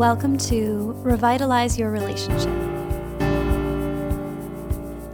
Welcome 0.00 0.38
to 0.38 0.94
Revitalize 1.02 1.78
Your 1.78 1.90
Relationship. 1.90 2.48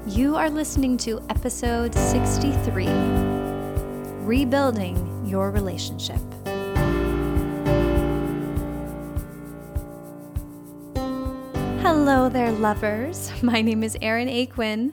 You 0.07 0.37
are 0.37 0.49
listening 0.49 0.97
to 0.99 1.21
episode 1.29 1.93
63 1.93 2.87
Rebuilding 4.21 5.27
Your 5.27 5.51
Relationship. 5.51 6.21
Hello 11.83 12.29
there, 12.29 12.53
lovers. 12.53 13.33
My 13.43 13.63
name 13.63 13.83
is 13.83 13.97
Erin 14.01 14.29
Aquin, 14.29 14.93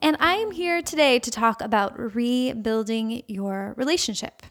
and 0.00 0.16
I 0.20 0.34
am 0.36 0.52
here 0.52 0.80
today 0.80 1.18
to 1.18 1.30
talk 1.32 1.60
about 1.60 2.14
rebuilding 2.14 3.24
your 3.26 3.74
relationship. 3.76 4.44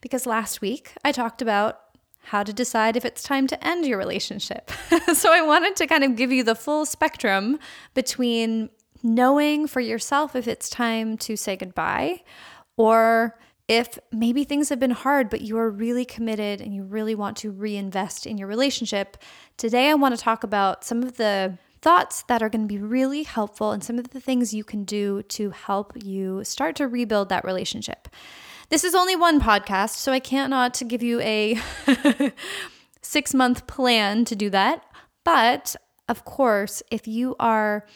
Because 0.00 0.26
last 0.26 0.60
week 0.60 0.92
I 1.02 1.10
talked 1.10 1.42
about 1.42 1.80
how 2.28 2.42
to 2.42 2.52
decide 2.52 2.96
if 2.96 3.04
it's 3.04 3.22
time 3.22 3.46
to 3.46 3.66
end 3.66 3.86
your 3.86 3.98
relationship. 3.98 4.70
so 5.14 5.32
I 5.32 5.42
wanted 5.42 5.76
to 5.76 5.86
kind 5.86 6.04
of 6.04 6.16
give 6.16 6.30
you 6.30 6.44
the 6.44 6.54
full 6.54 6.86
spectrum 6.86 7.58
between 7.94 8.70
knowing 9.02 9.66
for 9.66 9.80
yourself 9.80 10.36
if 10.36 10.46
it's 10.46 10.68
time 10.68 11.16
to 11.18 11.36
say 11.36 11.56
goodbye 11.56 12.22
or 12.76 13.38
if 13.68 13.98
maybe 14.10 14.44
things 14.44 14.70
have 14.70 14.80
been 14.80 14.90
hard, 14.90 15.28
but 15.28 15.42
you 15.42 15.58
are 15.58 15.70
really 15.70 16.04
committed 16.04 16.60
and 16.60 16.74
you 16.74 16.82
really 16.82 17.14
want 17.14 17.36
to 17.38 17.50
reinvest 17.50 18.26
in 18.26 18.38
your 18.38 18.48
relationship. 18.48 19.18
Today, 19.58 19.90
I 19.90 19.94
want 19.94 20.16
to 20.16 20.20
talk 20.20 20.42
about 20.42 20.84
some 20.84 21.02
of 21.02 21.18
the 21.18 21.58
thoughts 21.80 22.24
that 22.28 22.42
are 22.42 22.48
going 22.48 22.62
to 22.62 22.68
be 22.68 22.78
really 22.78 23.22
helpful 23.22 23.72
and 23.72 23.84
some 23.84 23.98
of 23.98 24.10
the 24.10 24.20
things 24.20 24.54
you 24.54 24.64
can 24.64 24.84
do 24.84 25.22
to 25.24 25.50
help 25.50 25.92
you 26.02 26.42
start 26.44 26.76
to 26.76 26.88
rebuild 26.88 27.28
that 27.28 27.44
relationship. 27.44 28.08
This 28.70 28.84
is 28.84 28.94
only 28.94 29.16
one 29.16 29.40
podcast, 29.40 29.94
so 29.94 30.12
I 30.12 30.20
cannot 30.20 30.82
give 30.86 31.02
you 31.02 31.20
a 31.20 31.58
six 33.02 33.32
month 33.32 33.66
plan 33.66 34.26
to 34.26 34.36
do 34.36 34.50
that. 34.50 34.84
But 35.24 35.74
of 36.06 36.26
course, 36.26 36.82
if 36.90 37.08
you 37.08 37.34
are 37.40 37.86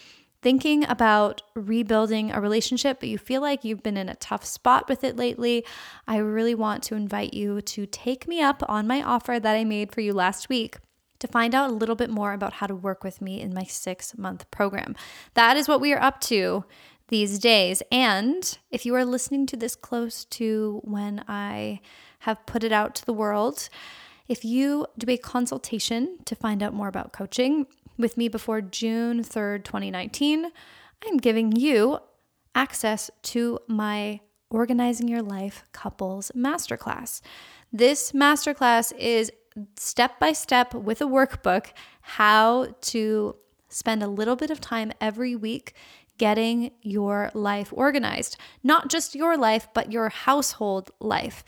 thinking 0.40 0.88
about 0.88 1.42
rebuilding 1.54 2.32
a 2.32 2.40
relationship, 2.40 3.00
but 3.00 3.10
you 3.10 3.18
feel 3.18 3.42
like 3.42 3.64
you've 3.64 3.82
been 3.82 3.98
in 3.98 4.08
a 4.08 4.14
tough 4.14 4.46
spot 4.46 4.88
with 4.88 5.04
it 5.04 5.16
lately, 5.16 5.62
I 6.08 6.16
really 6.16 6.54
want 6.54 6.82
to 6.84 6.94
invite 6.94 7.34
you 7.34 7.60
to 7.60 7.84
take 7.84 8.26
me 8.26 8.40
up 8.40 8.62
on 8.66 8.86
my 8.86 9.02
offer 9.02 9.38
that 9.38 9.54
I 9.54 9.64
made 9.64 9.92
for 9.92 10.00
you 10.00 10.14
last 10.14 10.48
week 10.48 10.78
to 11.18 11.28
find 11.28 11.54
out 11.54 11.70
a 11.70 11.74
little 11.74 11.94
bit 11.94 12.10
more 12.10 12.32
about 12.32 12.54
how 12.54 12.66
to 12.66 12.74
work 12.74 13.04
with 13.04 13.20
me 13.20 13.42
in 13.42 13.52
my 13.52 13.64
six 13.64 14.16
month 14.16 14.50
program. 14.50 14.96
That 15.34 15.58
is 15.58 15.68
what 15.68 15.82
we 15.82 15.92
are 15.92 16.02
up 16.02 16.20
to 16.22 16.64
these 17.08 17.38
days. 17.38 17.82
And 17.90 18.58
if 18.70 18.86
you 18.86 18.94
are 18.94 19.04
listening 19.04 19.46
to 19.46 19.56
this 19.56 19.76
close 19.76 20.24
to 20.26 20.80
when 20.84 21.24
I 21.28 21.80
have 22.20 22.44
put 22.46 22.64
it 22.64 22.72
out 22.72 22.94
to 22.96 23.04
the 23.04 23.12
world, 23.12 23.68
if 24.28 24.44
you 24.44 24.86
do 24.96 25.10
a 25.10 25.16
consultation 25.16 26.18
to 26.24 26.34
find 26.34 26.62
out 26.62 26.74
more 26.74 26.88
about 26.88 27.12
coaching 27.12 27.66
with 27.98 28.16
me 28.16 28.28
before 28.28 28.60
June 28.60 29.22
3rd, 29.22 29.64
2019, 29.64 30.46
I'm 31.04 31.16
giving 31.18 31.52
you 31.52 31.98
access 32.54 33.10
to 33.22 33.58
my 33.66 34.20
Organizing 34.50 35.08
Your 35.08 35.22
Life 35.22 35.64
Couples 35.72 36.30
Masterclass. 36.36 37.20
This 37.72 38.12
masterclass 38.12 38.96
is 38.96 39.32
step 39.78 40.18
by 40.18 40.32
step 40.32 40.74
with 40.74 41.00
a 41.00 41.06
workbook 41.06 41.68
how 42.02 42.74
to 42.80 43.36
spend 43.68 44.02
a 44.02 44.08
little 44.08 44.36
bit 44.36 44.50
of 44.50 44.60
time 44.60 44.92
every 45.00 45.34
week 45.34 45.74
getting 46.22 46.70
your 46.82 47.32
life 47.34 47.72
organized. 47.72 48.36
Not 48.62 48.88
just 48.88 49.16
your 49.16 49.36
life, 49.36 49.66
but 49.74 49.90
your 49.90 50.08
household 50.08 50.92
life. 51.00 51.42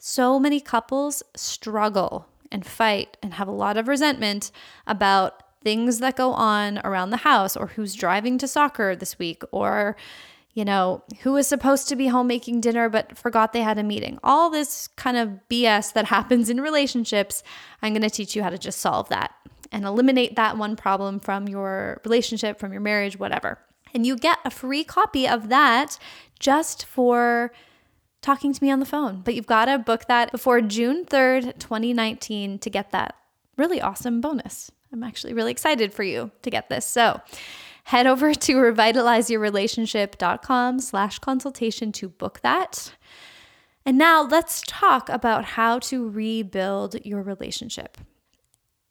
So 0.00 0.38
many 0.38 0.60
couples 0.60 1.24
struggle 1.34 2.28
and 2.52 2.64
fight 2.64 3.16
and 3.24 3.34
have 3.34 3.48
a 3.48 3.50
lot 3.64 3.76
of 3.76 3.88
resentment 3.88 4.52
about 4.86 5.42
things 5.64 5.98
that 5.98 6.14
go 6.14 6.30
on 6.32 6.78
around 6.84 7.10
the 7.10 7.26
house 7.26 7.56
or 7.56 7.66
who's 7.66 7.96
driving 7.96 8.38
to 8.38 8.46
soccer 8.46 8.94
this 8.94 9.18
week 9.18 9.42
or 9.50 9.96
you 10.52 10.64
know, 10.64 11.02
who 11.22 11.32
was 11.32 11.48
supposed 11.48 11.88
to 11.88 11.96
be 11.96 12.06
home 12.06 12.28
making 12.28 12.60
dinner 12.60 12.88
but 12.88 13.18
forgot 13.18 13.52
they 13.52 13.62
had 13.62 13.78
a 13.78 13.82
meeting. 13.82 14.20
All 14.22 14.48
this 14.48 14.86
kind 14.94 15.16
of 15.16 15.40
BS 15.50 15.92
that 15.94 16.04
happens 16.16 16.48
in 16.48 16.60
relationships, 16.60 17.42
I'm 17.82 17.92
going 17.92 18.02
to 18.02 18.10
teach 18.10 18.36
you 18.36 18.44
how 18.44 18.50
to 18.50 18.58
just 18.58 18.78
solve 18.78 19.08
that 19.08 19.34
and 19.72 19.84
eliminate 19.84 20.36
that 20.36 20.56
one 20.56 20.76
problem 20.76 21.18
from 21.18 21.48
your 21.48 22.00
relationship, 22.04 22.60
from 22.60 22.70
your 22.70 22.80
marriage, 22.80 23.18
whatever. 23.18 23.58
And 23.94 24.04
you 24.04 24.16
get 24.16 24.38
a 24.44 24.50
free 24.50 24.84
copy 24.84 25.26
of 25.28 25.48
that 25.48 25.98
just 26.40 26.84
for 26.84 27.52
talking 28.20 28.52
to 28.52 28.62
me 28.62 28.70
on 28.70 28.80
the 28.80 28.86
phone. 28.86 29.22
But 29.22 29.34
you've 29.34 29.46
got 29.46 29.64
to 29.66 29.78
book 29.78 30.08
that 30.08 30.32
before 30.32 30.60
June 30.60 31.04
3rd, 31.04 31.58
2019 31.58 32.58
to 32.58 32.70
get 32.70 32.90
that 32.90 33.14
really 33.56 33.80
awesome 33.80 34.20
bonus. 34.20 34.72
I'm 34.92 35.04
actually 35.04 35.34
really 35.34 35.52
excited 35.52 35.94
for 35.94 36.02
you 36.02 36.32
to 36.42 36.50
get 36.50 36.68
this. 36.68 36.86
So 36.86 37.20
head 37.84 38.06
over 38.06 38.34
to 38.34 38.54
revitalizeyourrelationship.com 38.54 40.80
slash 40.80 41.18
consultation 41.18 41.92
to 41.92 42.08
book 42.08 42.40
that. 42.40 42.94
And 43.86 43.98
now 43.98 44.22
let's 44.22 44.62
talk 44.66 45.10
about 45.10 45.44
how 45.44 45.78
to 45.80 46.08
rebuild 46.08 46.96
your 47.04 47.20
relationship. 47.22 47.98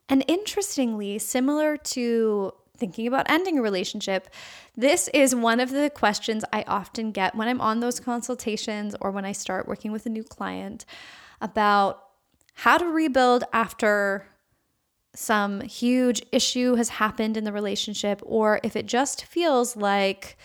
And 0.08 0.24
interestingly, 0.28 1.18
similar 1.18 1.76
to 1.76 2.54
thinking 2.76 3.06
about 3.06 3.30
ending 3.30 3.58
a 3.58 3.62
relationship, 3.62 4.28
this 4.76 5.08
is 5.14 5.34
one 5.34 5.60
of 5.60 5.70
the 5.70 5.90
questions 5.90 6.44
I 6.52 6.64
often 6.66 7.12
get 7.12 7.34
when 7.34 7.48
I'm 7.48 7.60
on 7.60 7.80
those 7.80 8.00
consultations 8.00 8.94
or 9.00 9.10
when 9.10 9.24
I 9.24 9.32
start 9.32 9.68
working 9.68 9.92
with 9.92 10.06
a 10.06 10.10
new 10.10 10.24
client 10.24 10.84
about 11.40 12.02
how 12.54 12.78
to 12.78 12.86
rebuild 12.86 13.44
after 13.52 14.26
some 15.14 15.60
huge 15.60 16.22
issue 16.32 16.74
has 16.74 16.88
happened 16.88 17.36
in 17.36 17.44
the 17.44 17.52
relationship 17.52 18.20
or 18.24 18.60
if 18.62 18.74
it 18.74 18.86
just 18.86 19.24
feels 19.24 19.76
like 19.76 20.36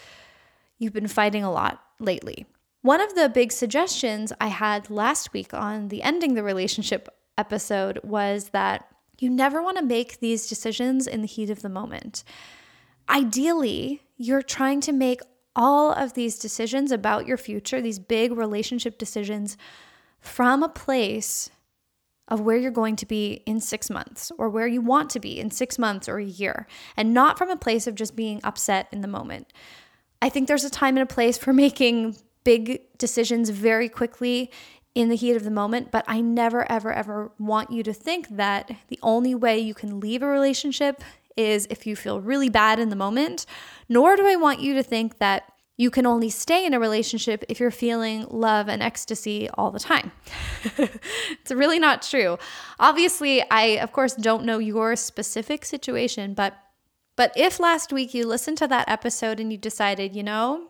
you've 0.77 0.93
been 0.93 1.07
fighting 1.07 1.43
a 1.43 1.51
lot 1.51 1.81
lately. 1.99 2.45
One 2.81 3.01
of 3.01 3.15
the 3.15 3.29
big 3.29 3.51
suggestions 3.51 4.31
I 4.39 4.47
had 4.47 4.89
last 4.89 5.33
week 5.33 5.53
on 5.53 5.89
the 5.89 6.01
ending 6.03 6.35
the 6.35 6.43
relationship 6.43 7.09
episode 7.37 7.99
was 8.03 8.49
that 8.49 8.87
you 9.21 9.29
never 9.29 9.61
want 9.61 9.77
to 9.77 9.83
make 9.83 10.19
these 10.19 10.47
decisions 10.47 11.07
in 11.07 11.21
the 11.21 11.27
heat 11.27 11.49
of 11.49 11.61
the 11.61 11.69
moment. 11.69 12.23
Ideally, 13.09 14.01
you're 14.17 14.41
trying 14.41 14.81
to 14.81 14.93
make 14.93 15.21
all 15.55 15.91
of 15.91 16.13
these 16.13 16.37
decisions 16.37 16.91
about 16.91 17.27
your 17.27 17.37
future, 17.37 17.81
these 17.81 17.99
big 17.99 18.31
relationship 18.31 18.97
decisions, 18.97 19.57
from 20.19 20.63
a 20.63 20.69
place 20.69 21.49
of 22.27 22.41
where 22.41 22.57
you're 22.57 22.71
going 22.71 22.95
to 22.95 23.05
be 23.05 23.41
in 23.45 23.59
six 23.59 23.89
months 23.89 24.31
or 24.37 24.49
where 24.49 24.67
you 24.67 24.81
want 24.81 25.09
to 25.09 25.19
be 25.19 25.39
in 25.39 25.49
six 25.49 25.79
months 25.79 26.07
or 26.07 26.17
a 26.17 26.23
year, 26.23 26.67
and 26.95 27.13
not 27.13 27.37
from 27.37 27.49
a 27.49 27.57
place 27.57 27.87
of 27.87 27.95
just 27.95 28.15
being 28.15 28.39
upset 28.43 28.87
in 28.91 29.01
the 29.01 29.07
moment. 29.07 29.51
I 30.21 30.29
think 30.29 30.47
there's 30.47 30.63
a 30.63 30.69
time 30.69 30.95
and 30.97 31.03
a 31.03 31.13
place 31.13 31.37
for 31.37 31.53
making 31.65 32.15
big 32.43 32.81
decisions 32.97 33.49
very 33.49 33.89
quickly 33.89 34.51
in 34.95 35.09
the 35.09 35.15
heat 35.15 35.35
of 35.35 35.43
the 35.43 35.51
moment, 35.51 35.91
but 35.91 36.03
I 36.07 36.21
never, 36.21 36.69
ever, 36.69 36.91
ever 36.91 37.31
want 37.37 37.71
you 37.71 37.83
to 37.83 37.93
think 37.93 38.27
that 38.29 38.71
the 38.87 38.99
only 39.01 39.35
way 39.35 39.59
you 39.59 39.73
can 39.73 39.99
leave 39.99 40.23
a 40.23 40.27
relationship 40.27 41.03
is 41.37 41.67
if 41.69 41.87
you 41.87 41.95
feel 41.95 42.19
really 42.19 42.49
bad 42.49 42.79
in 42.79 42.89
the 42.89 42.95
moment. 42.95 43.45
Nor 43.87 44.15
do 44.15 44.27
I 44.27 44.35
want 44.35 44.59
you 44.59 44.73
to 44.73 44.83
think 44.83 45.19
that 45.19 45.43
you 45.77 45.89
can 45.89 46.05
only 46.05 46.29
stay 46.29 46.65
in 46.65 46.73
a 46.73 46.79
relationship 46.79 47.45
if 47.47 47.57
you're 47.61 47.71
feeling 47.71 48.27
love 48.29 48.67
and 48.67 48.83
ecstasy 48.83 49.49
all 49.51 49.71
the 49.71 49.79
time. 49.79 50.11
it's 50.77 51.51
really 51.51 51.79
not 51.79 52.01
true. 52.01 52.37
Obviously, 52.81 53.49
I 53.49 53.77
of 53.77 53.93
course 53.93 54.13
don't 54.13 54.43
know 54.43 54.57
your 54.57 54.97
specific 54.97 55.63
situation, 55.63 56.33
but 56.33 56.57
but 57.15 57.31
if 57.35 57.59
last 57.59 57.93
week 57.93 58.13
you 58.13 58.25
listened 58.25 58.57
to 58.57 58.67
that 58.67 58.89
episode 58.89 59.39
and 59.39 59.51
you 59.51 59.57
decided, 59.57 60.15
you 60.15 60.23
know, 60.23 60.67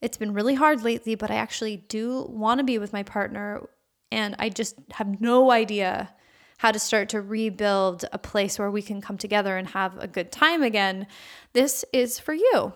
it's 0.00 0.16
been 0.16 0.32
really 0.32 0.54
hard 0.54 0.82
lately, 0.82 1.14
but 1.14 1.30
I 1.30 1.36
actually 1.36 1.76
do 1.76 2.26
want 2.28 2.58
to 2.58 2.64
be 2.64 2.78
with 2.78 2.92
my 2.92 3.02
partner. 3.02 3.68
And 4.10 4.34
I 4.38 4.48
just 4.48 4.76
have 4.92 5.20
no 5.20 5.50
idea 5.50 6.12
how 6.58 6.72
to 6.72 6.78
start 6.78 7.08
to 7.10 7.20
rebuild 7.20 8.04
a 8.12 8.18
place 8.18 8.58
where 8.58 8.70
we 8.70 8.82
can 8.82 9.00
come 9.00 9.16
together 9.16 9.56
and 9.56 9.68
have 9.68 9.96
a 9.98 10.06
good 10.06 10.30
time 10.30 10.62
again. 10.62 11.06
This 11.52 11.84
is 11.92 12.18
for 12.18 12.34
you. 12.34 12.72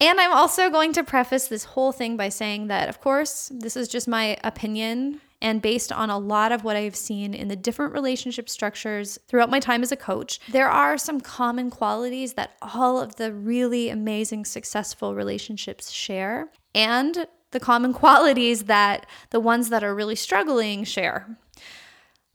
And 0.00 0.20
I'm 0.20 0.32
also 0.32 0.70
going 0.70 0.92
to 0.94 1.04
preface 1.04 1.48
this 1.48 1.64
whole 1.64 1.92
thing 1.92 2.16
by 2.16 2.28
saying 2.28 2.68
that, 2.68 2.88
of 2.88 3.00
course, 3.00 3.50
this 3.54 3.76
is 3.76 3.88
just 3.88 4.08
my 4.08 4.36
opinion 4.42 5.20
and 5.42 5.60
based 5.60 5.90
on 5.90 6.08
a 6.08 6.18
lot 6.18 6.52
of 6.52 6.62
what 6.62 6.76
I've 6.76 6.94
seen 6.94 7.34
in 7.34 7.48
the 7.48 7.56
different 7.56 7.92
relationship 7.92 8.48
structures 8.48 9.18
throughout 9.26 9.50
my 9.50 9.58
time 9.58 9.82
as 9.82 9.90
a 9.90 9.96
coach, 9.96 10.38
there 10.48 10.70
are 10.70 10.96
some 10.96 11.20
common 11.20 11.68
qualities 11.68 12.34
that 12.34 12.52
all 12.62 13.00
of 13.00 13.16
the 13.16 13.32
really 13.32 13.88
amazing, 13.88 14.44
successful 14.44 15.16
relationships 15.16 15.90
share, 15.90 16.52
and 16.76 17.26
the 17.50 17.58
common 17.58 17.92
qualities 18.02 18.64
that 18.64 19.04
the 19.30 19.40
ones 19.40 19.68
that 19.70 19.82
are 19.82 19.94
really 19.94 20.14
struggling 20.14 20.84
share. 20.84 21.36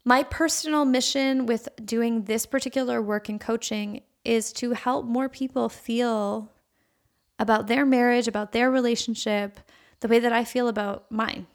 My 0.04 0.24
personal 0.24 0.83
mission 0.83 1.45
with 1.45 1.69
doing 1.83 2.25
this 2.25 2.45
particular 2.45 3.01
work 3.01 3.30
in 3.30 3.39
coaching 3.39 4.01
is 4.25 4.51
to 4.54 4.74
help 4.74 5.06
more 5.06 5.30
people 5.30 5.69
feel 5.69 6.51
about 7.39 7.68
their 7.68 7.86
marriage, 7.86 8.27
about 8.27 8.51
their 8.51 8.69
relationship, 8.69 9.62
the 10.01 10.09
way 10.09 10.19
that 10.19 10.33
I 10.33 10.44
feel 10.44 10.68
about 10.68 11.09
mine 11.09 11.48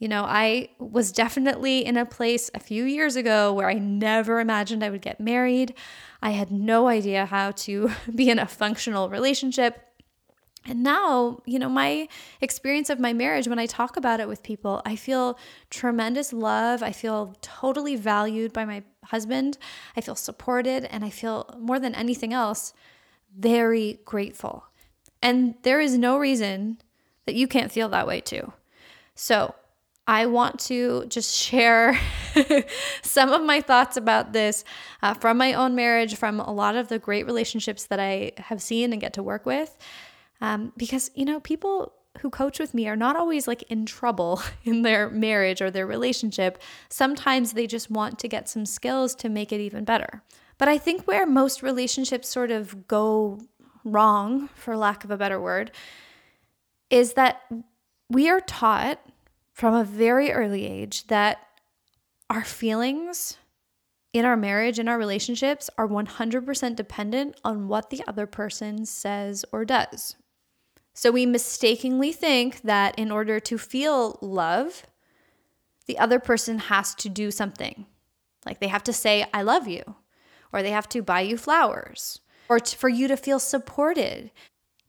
You 0.00 0.08
know, 0.08 0.24
I 0.24 0.70
was 0.78 1.12
definitely 1.12 1.84
in 1.84 1.98
a 1.98 2.06
place 2.06 2.50
a 2.54 2.58
few 2.58 2.84
years 2.84 3.16
ago 3.16 3.52
where 3.52 3.68
I 3.68 3.74
never 3.74 4.40
imagined 4.40 4.82
I 4.82 4.88
would 4.88 5.02
get 5.02 5.20
married. 5.20 5.74
I 6.22 6.30
had 6.30 6.50
no 6.50 6.88
idea 6.88 7.26
how 7.26 7.50
to 7.52 7.90
be 8.14 8.30
in 8.30 8.38
a 8.38 8.46
functional 8.46 9.10
relationship. 9.10 9.78
And 10.66 10.82
now, 10.82 11.40
you 11.44 11.58
know, 11.58 11.68
my 11.68 12.08
experience 12.40 12.88
of 12.88 12.98
my 12.98 13.12
marriage, 13.12 13.46
when 13.46 13.58
I 13.58 13.66
talk 13.66 13.98
about 13.98 14.20
it 14.20 14.28
with 14.28 14.42
people, 14.42 14.80
I 14.86 14.96
feel 14.96 15.38
tremendous 15.68 16.32
love. 16.32 16.82
I 16.82 16.92
feel 16.92 17.34
totally 17.42 17.96
valued 17.96 18.54
by 18.54 18.64
my 18.64 18.82
husband. 19.04 19.58
I 19.96 20.00
feel 20.00 20.16
supported. 20.16 20.84
And 20.86 21.04
I 21.04 21.10
feel 21.10 21.54
more 21.58 21.78
than 21.78 21.94
anything 21.94 22.32
else, 22.32 22.72
very 23.38 24.00
grateful. 24.06 24.64
And 25.20 25.56
there 25.62 25.80
is 25.80 25.98
no 25.98 26.16
reason 26.18 26.78
that 27.26 27.34
you 27.34 27.46
can't 27.46 27.70
feel 27.70 27.90
that 27.90 28.06
way 28.06 28.22
too. 28.22 28.54
So, 29.14 29.54
I 30.06 30.26
want 30.26 30.58
to 30.60 31.04
just 31.06 31.36
share 31.36 31.98
some 33.02 33.30
of 33.30 33.42
my 33.42 33.60
thoughts 33.60 33.96
about 33.96 34.32
this 34.32 34.64
uh, 35.02 35.14
from 35.14 35.36
my 35.36 35.52
own 35.54 35.74
marriage, 35.74 36.16
from 36.16 36.40
a 36.40 36.52
lot 36.52 36.74
of 36.74 36.88
the 36.88 36.98
great 36.98 37.26
relationships 37.26 37.86
that 37.86 38.00
I 38.00 38.32
have 38.38 38.60
seen 38.60 38.92
and 38.92 39.00
get 39.00 39.12
to 39.14 39.22
work 39.22 39.46
with. 39.46 39.76
Um, 40.40 40.72
because, 40.76 41.10
you 41.14 41.24
know, 41.24 41.38
people 41.40 41.92
who 42.18 42.30
coach 42.30 42.58
with 42.58 42.74
me 42.74 42.88
are 42.88 42.96
not 42.96 43.16
always 43.16 43.46
like 43.46 43.62
in 43.64 43.86
trouble 43.86 44.42
in 44.64 44.82
their 44.82 45.10
marriage 45.10 45.62
or 45.62 45.70
their 45.70 45.86
relationship. 45.86 46.60
Sometimes 46.88 47.52
they 47.52 47.66
just 47.66 47.90
want 47.90 48.18
to 48.18 48.28
get 48.28 48.48
some 48.48 48.66
skills 48.66 49.14
to 49.16 49.28
make 49.28 49.52
it 49.52 49.60
even 49.60 49.84
better. 49.84 50.22
But 50.58 50.68
I 50.68 50.76
think 50.76 51.06
where 51.06 51.26
most 51.26 51.62
relationships 51.62 52.28
sort 52.28 52.50
of 52.50 52.86
go 52.88 53.40
wrong, 53.84 54.48
for 54.54 54.76
lack 54.76 55.04
of 55.04 55.10
a 55.10 55.16
better 55.16 55.40
word, 55.40 55.70
is 56.90 57.14
that 57.14 57.42
we 58.10 58.28
are 58.28 58.40
taught 58.40 59.00
from 59.60 59.74
a 59.74 59.84
very 59.84 60.32
early 60.32 60.66
age 60.66 61.06
that 61.08 61.46
our 62.30 62.42
feelings 62.42 63.36
in 64.14 64.24
our 64.24 64.34
marriage 64.34 64.78
and 64.78 64.88
our 64.88 64.96
relationships 64.96 65.68
are 65.76 65.86
100% 65.86 66.76
dependent 66.76 67.38
on 67.44 67.68
what 67.68 67.90
the 67.90 68.02
other 68.08 68.26
person 68.26 68.86
says 68.86 69.44
or 69.52 69.66
does. 69.66 70.16
So 70.94 71.10
we 71.10 71.26
mistakenly 71.26 72.10
think 72.10 72.62
that 72.62 72.98
in 72.98 73.10
order 73.10 73.38
to 73.38 73.58
feel 73.58 74.18
love, 74.22 74.86
the 75.84 75.98
other 75.98 76.20
person 76.20 76.58
has 76.58 76.94
to 76.94 77.10
do 77.10 77.30
something. 77.30 77.84
Like 78.46 78.60
they 78.60 78.68
have 78.68 78.84
to 78.84 78.94
say, 78.94 79.26
I 79.34 79.42
love 79.42 79.68
you, 79.68 79.82
or 80.54 80.62
they 80.62 80.70
have 80.70 80.88
to 80.88 81.02
buy 81.02 81.20
you 81.20 81.36
flowers, 81.36 82.20
or 82.48 82.60
for 82.60 82.88
you 82.88 83.08
to 83.08 83.16
feel 83.18 83.38
supported. 83.38 84.30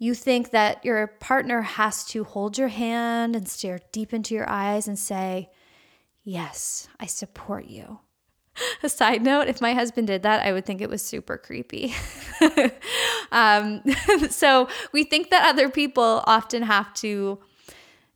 You 0.01 0.15
think 0.15 0.49
that 0.49 0.83
your 0.83 1.05
partner 1.05 1.61
has 1.61 2.03
to 2.05 2.23
hold 2.23 2.57
your 2.57 2.69
hand 2.69 3.35
and 3.35 3.47
stare 3.47 3.81
deep 3.91 4.15
into 4.15 4.33
your 4.33 4.49
eyes 4.49 4.87
and 4.87 4.97
say, 4.97 5.51
Yes, 6.23 6.87
I 6.99 7.05
support 7.05 7.65
you. 7.65 7.99
A 8.83 8.89
side 8.89 9.21
note 9.21 9.47
if 9.47 9.61
my 9.61 9.75
husband 9.75 10.07
did 10.07 10.23
that, 10.23 10.43
I 10.43 10.53
would 10.53 10.65
think 10.65 10.81
it 10.81 10.89
was 10.89 11.03
super 11.03 11.37
creepy. 11.37 11.93
um, 13.31 13.83
so 14.31 14.67
we 14.91 15.03
think 15.03 15.29
that 15.29 15.47
other 15.47 15.69
people 15.69 16.23
often 16.25 16.63
have 16.63 16.91
to 16.95 17.37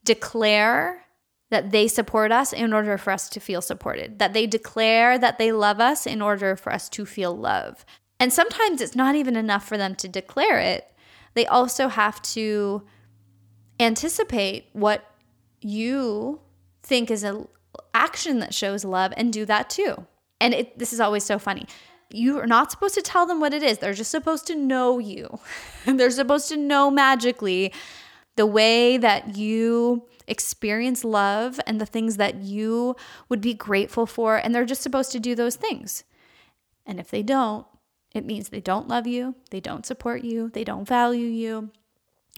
declare 0.04 1.06
that 1.52 1.70
they 1.70 1.88
support 1.88 2.32
us 2.32 2.52
in 2.52 2.74
order 2.74 2.98
for 2.98 3.12
us 3.12 3.30
to 3.30 3.40
feel 3.40 3.62
supported, 3.62 4.18
that 4.18 4.34
they 4.34 4.48
declare 4.48 5.20
that 5.20 5.38
they 5.38 5.52
love 5.52 5.80
us 5.80 6.08
in 6.08 6.20
order 6.20 6.56
for 6.56 6.74
us 6.74 6.90
to 6.90 7.06
feel 7.06 7.38
love. 7.38 7.86
And 8.20 8.34
sometimes 8.34 8.82
it's 8.82 8.96
not 8.96 9.14
even 9.14 9.36
enough 9.36 9.68
for 9.68 9.78
them 9.78 9.94
to 9.98 10.08
declare 10.08 10.58
it 10.58 10.92
they 11.36 11.46
also 11.46 11.88
have 11.88 12.22
to 12.22 12.84
anticipate 13.80 14.70
what 14.74 15.06
you 15.62 16.40
think 16.82 17.12
is 17.12 17.24
an 17.24 17.48
action 17.94 18.40
that 18.40 18.54
shows 18.54 18.84
love 18.84 19.14
and 19.18 19.32
do 19.32 19.46
that 19.46 19.70
too. 19.70 20.06
And 20.40 20.54
it, 20.54 20.80
this 20.80 20.94
is 20.94 21.00
always 21.00 21.24
so 21.24 21.38
funny. 21.38 21.66
You 22.12 22.40
are 22.40 22.48
not 22.48 22.72
supposed 22.72 22.96
to 22.96 23.02
tell 23.02 23.26
them 23.26 23.40
what 23.40 23.54
it 23.54 23.64
is. 23.64 23.80
They're 23.80 23.94
just 23.94 24.12
supposed 24.12 24.48
to 24.48 24.56
know 24.56 25.00
you. 25.00 25.40
They're 25.86 26.10
supposed 26.10 26.50
to 26.50 26.58
know 26.58 26.90
magically 26.90 27.74
the 28.36 28.46
way 28.46 28.98
that 28.98 29.36
you 29.36 30.08
experience 30.28 31.04
love 31.04 31.60
and 31.66 31.80
the 31.80 31.86
things 31.86 32.18
that 32.18 32.36
you 32.36 32.96
would 33.30 33.42
be 33.42 33.54
grateful 33.54 34.06
for. 34.06 34.38
And 34.38 34.54
they're 34.54 34.66
just 34.66 34.82
supposed 34.82 35.12
to 35.14 35.20
do 35.20 35.36
those 35.36 35.56
things. 35.56 36.04
And 36.86 37.00
if 37.00 37.10
they 37.10 37.24
don't, 37.24 37.66
it 38.16 38.26
means 38.26 38.50
they 38.50 38.62
don't 38.62 38.88
love 38.88 39.08
you, 39.08 39.36
they 39.52 39.60
don't 39.60 39.86
support 39.86 40.24
you, 40.24 40.50
they 40.50 40.64
don't 40.64 40.88
value 40.88 41.28
you, 41.28 41.70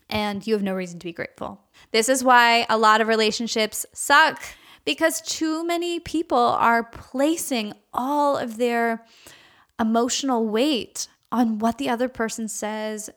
and 0.09 0.45
you 0.45 0.53
have 0.53 0.63
no 0.63 0.73
reason 0.73 0.99
to 0.99 1.05
be 1.05 1.13
grateful. 1.13 1.61
This 1.91 2.09
is 2.09 2.23
why 2.23 2.65
a 2.69 2.77
lot 2.77 3.01
of 3.01 3.07
relationships 3.07 3.85
suck 3.93 4.41
because 4.85 5.21
too 5.21 5.65
many 5.65 5.99
people 5.99 6.37
are 6.37 6.83
placing 6.83 7.73
all 7.93 8.37
of 8.37 8.55
their 8.57 9.05
emotional 9.79 10.47
weight 10.47 11.07
on 11.29 11.59
what 11.59 11.77
the 11.77 11.89
other 11.89 12.07
person 12.07 12.47
says 12.47 13.09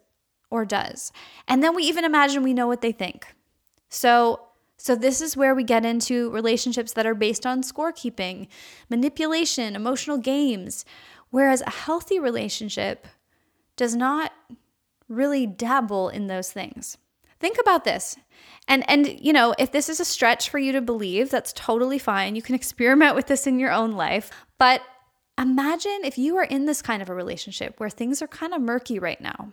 or 0.50 0.64
does. 0.64 1.12
And 1.46 1.62
then 1.62 1.76
we 1.76 1.84
even 1.84 2.04
imagine 2.04 2.42
we 2.42 2.54
know 2.54 2.66
what 2.66 2.80
they 2.80 2.92
think. 2.92 3.26
So 3.88 4.40
so 4.80 4.96
this 4.96 5.20
is 5.20 5.36
where 5.36 5.54
we 5.54 5.62
get 5.62 5.84
into 5.84 6.30
relationships 6.30 6.94
that 6.94 7.04
are 7.04 7.14
based 7.14 7.44
on 7.44 7.62
scorekeeping, 7.62 8.48
manipulation, 8.88 9.76
emotional 9.76 10.16
games, 10.16 10.86
Whereas 11.30 11.62
a 11.62 11.70
healthy 11.70 12.18
relationship 12.18 13.06
does 13.76 13.96
not 13.96 14.32
really 15.08 15.46
dabble 15.46 16.08
in 16.08 16.26
those 16.26 16.52
things. 16.52 16.96
Think 17.38 17.56
about 17.58 17.84
this. 17.84 18.16
And 18.68 18.88
and 18.88 19.18
you 19.20 19.32
know, 19.32 19.54
if 19.58 19.72
this 19.72 19.88
is 19.88 20.00
a 20.00 20.04
stretch 20.04 20.50
for 20.50 20.58
you 20.58 20.72
to 20.72 20.80
believe, 20.80 21.30
that's 21.30 21.52
totally 21.54 21.98
fine. 21.98 22.36
You 22.36 22.42
can 22.42 22.54
experiment 22.54 23.16
with 23.16 23.26
this 23.26 23.46
in 23.46 23.58
your 23.58 23.72
own 23.72 23.92
life, 23.92 24.30
but 24.58 24.82
imagine 25.38 26.00
if 26.04 26.18
you 26.18 26.36
are 26.36 26.44
in 26.44 26.66
this 26.66 26.82
kind 26.82 27.00
of 27.00 27.08
a 27.08 27.14
relationship 27.14 27.80
where 27.80 27.90
things 27.90 28.20
are 28.20 28.28
kind 28.28 28.52
of 28.52 28.60
murky 28.60 28.98
right 28.98 29.20
now. 29.20 29.52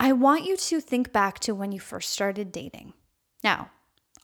I 0.00 0.12
want 0.12 0.46
you 0.46 0.56
to 0.56 0.80
think 0.80 1.12
back 1.12 1.38
to 1.40 1.54
when 1.54 1.70
you 1.70 1.78
first 1.78 2.10
started 2.10 2.50
dating. 2.50 2.94
Now, 3.44 3.70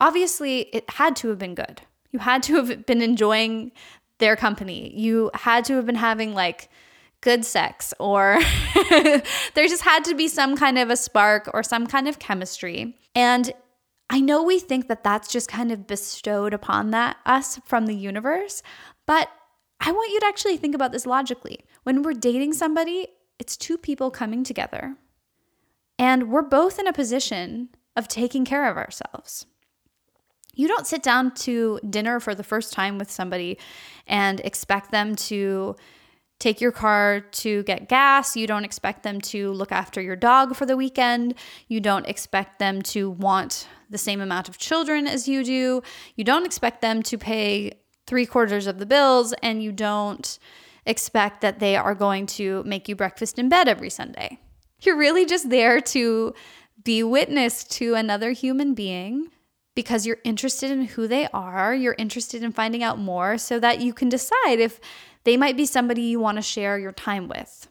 obviously, 0.00 0.62
it 0.72 0.88
had 0.90 1.14
to 1.16 1.28
have 1.28 1.38
been 1.38 1.54
good. 1.54 1.82
You 2.10 2.18
had 2.20 2.42
to 2.44 2.56
have 2.56 2.86
been 2.86 3.02
enjoying 3.02 3.72
their 4.18 4.36
company. 4.36 4.92
You 4.96 5.30
had 5.34 5.64
to 5.66 5.74
have 5.74 5.86
been 5.86 5.94
having 5.94 6.34
like 6.34 6.68
good 7.20 7.44
sex, 7.44 7.92
or 7.98 8.38
there 8.90 9.66
just 9.66 9.82
had 9.82 10.04
to 10.04 10.14
be 10.14 10.28
some 10.28 10.56
kind 10.56 10.78
of 10.78 10.90
a 10.90 10.96
spark 10.96 11.50
or 11.52 11.62
some 11.62 11.86
kind 11.86 12.08
of 12.08 12.18
chemistry. 12.18 12.96
And 13.14 13.52
I 14.10 14.20
know 14.20 14.42
we 14.42 14.58
think 14.58 14.88
that 14.88 15.04
that's 15.04 15.28
just 15.28 15.48
kind 15.48 15.70
of 15.70 15.86
bestowed 15.86 16.54
upon 16.54 16.90
that 16.92 17.16
us 17.26 17.60
from 17.64 17.86
the 17.86 17.94
universe, 17.94 18.62
but 19.06 19.28
I 19.80 19.92
want 19.92 20.12
you 20.12 20.20
to 20.20 20.26
actually 20.26 20.56
think 20.56 20.74
about 20.74 20.92
this 20.92 21.06
logically. 21.06 21.60
When 21.84 22.02
we're 22.02 22.14
dating 22.14 22.54
somebody, 22.54 23.08
it's 23.38 23.56
two 23.56 23.78
people 23.78 24.10
coming 24.10 24.44
together, 24.44 24.96
and 25.98 26.30
we're 26.30 26.42
both 26.42 26.78
in 26.78 26.86
a 26.86 26.92
position 26.92 27.68
of 27.96 28.08
taking 28.08 28.44
care 28.44 28.70
of 28.70 28.76
ourselves. 28.76 29.46
You 30.58 30.66
don't 30.66 30.88
sit 30.88 31.04
down 31.04 31.30
to 31.46 31.78
dinner 31.88 32.18
for 32.18 32.34
the 32.34 32.42
first 32.42 32.72
time 32.72 32.98
with 32.98 33.12
somebody 33.12 33.58
and 34.08 34.40
expect 34.40 34.90
them 34.90 35.14
to 35.14 35.76
take 36.40 36.60
your 36.60 36.72
car 36.72 37.20
to 37.20 37.62
get 37.62 37.88
gas. 37.88 38.36
You 38.36 38.48
don't 38.48 38.64
expect 38.64 39.04
them 39.04 39.20
to 39.20 39.52
look 39.52 39.70
after 39.70 40.00
your 40.00 40.16
dog 40.16 40.56
for 40.56 40.66
the 40.66 40.76
weekend. 40.76 41.36
You 41.68 41.80
don't 41.80 42.08
expect 42.08 42.58
them 42.58 42.82
to 42.82 43.08
want 43.08 43.68
the 43.88 43.98
same 43.98 44.20
amount 44.20 44.48
of 44.48 44.58
children 44.58 45.06
as 45.06 45.28
you 45.28 45.44
do. 45.44 45.80
You 46.16 46.24
don't 46.24 46.44
expect 46.44 46.80
them 46.80 47.04
to 47.04 47.16
pay 47.16 47.78
three 48.08 48.26
quarters 48.26 48.66
of 48.66 48.80
the 48.80 48.86
bills, 48.86 49.32
and 49.44 49.62
you 49.62 49.70
don't 49.70 50.40
expect 50.84 51.40
that 51.40 51.60
they 51.60 51.76
are 51.76 51.94
going 51.94 52.26
to 52.26 52.64
make 52.64 52.88
you 52.88 52.96
breakfast 52.96 53.38
in 53.38 53.48
bed 53.48 53.68
every 53.68 53.90
Sunday. 53.90 54.40
You're 54.80 54.98
really 54.98 55.24
just 55.24 55.50
there 55.50 55.80
to 55.80 56.34
be 56.82 57.04
witness 57.04 57.62
to 57.64 57.94
another 57.94 58.32
human 58.32 58.74
being 58.74 59.30
because 59.78 60.04
you're 60.04 60.18
interested 60.24 60.72
in 60.72 60.82
who 60.82 61.06
they 61.06 61.28
are, 61.28 61.72
you're 61.72 61.94
interested 61.98 62.42
in 62.42 62.50
finding 62.50 62.82
out 62.82 62.98
more 62.98 63.38
so 63.38 63.60
that 63.60 63.80
you 63.80 63.94
can 63.94 64.08
decide 64.08 64.58
if 64.58 64.80
they 65.22 65.36
might 65.36 65.56
be 65.56 65.64
somebody 65.64 66.02
you 66.02 66.18
want 66.18 66.34
to 66.34 66.42
share 66.42 66.80
your 66.80 66.90
time 66.90 67.28
with. 67.28 67.68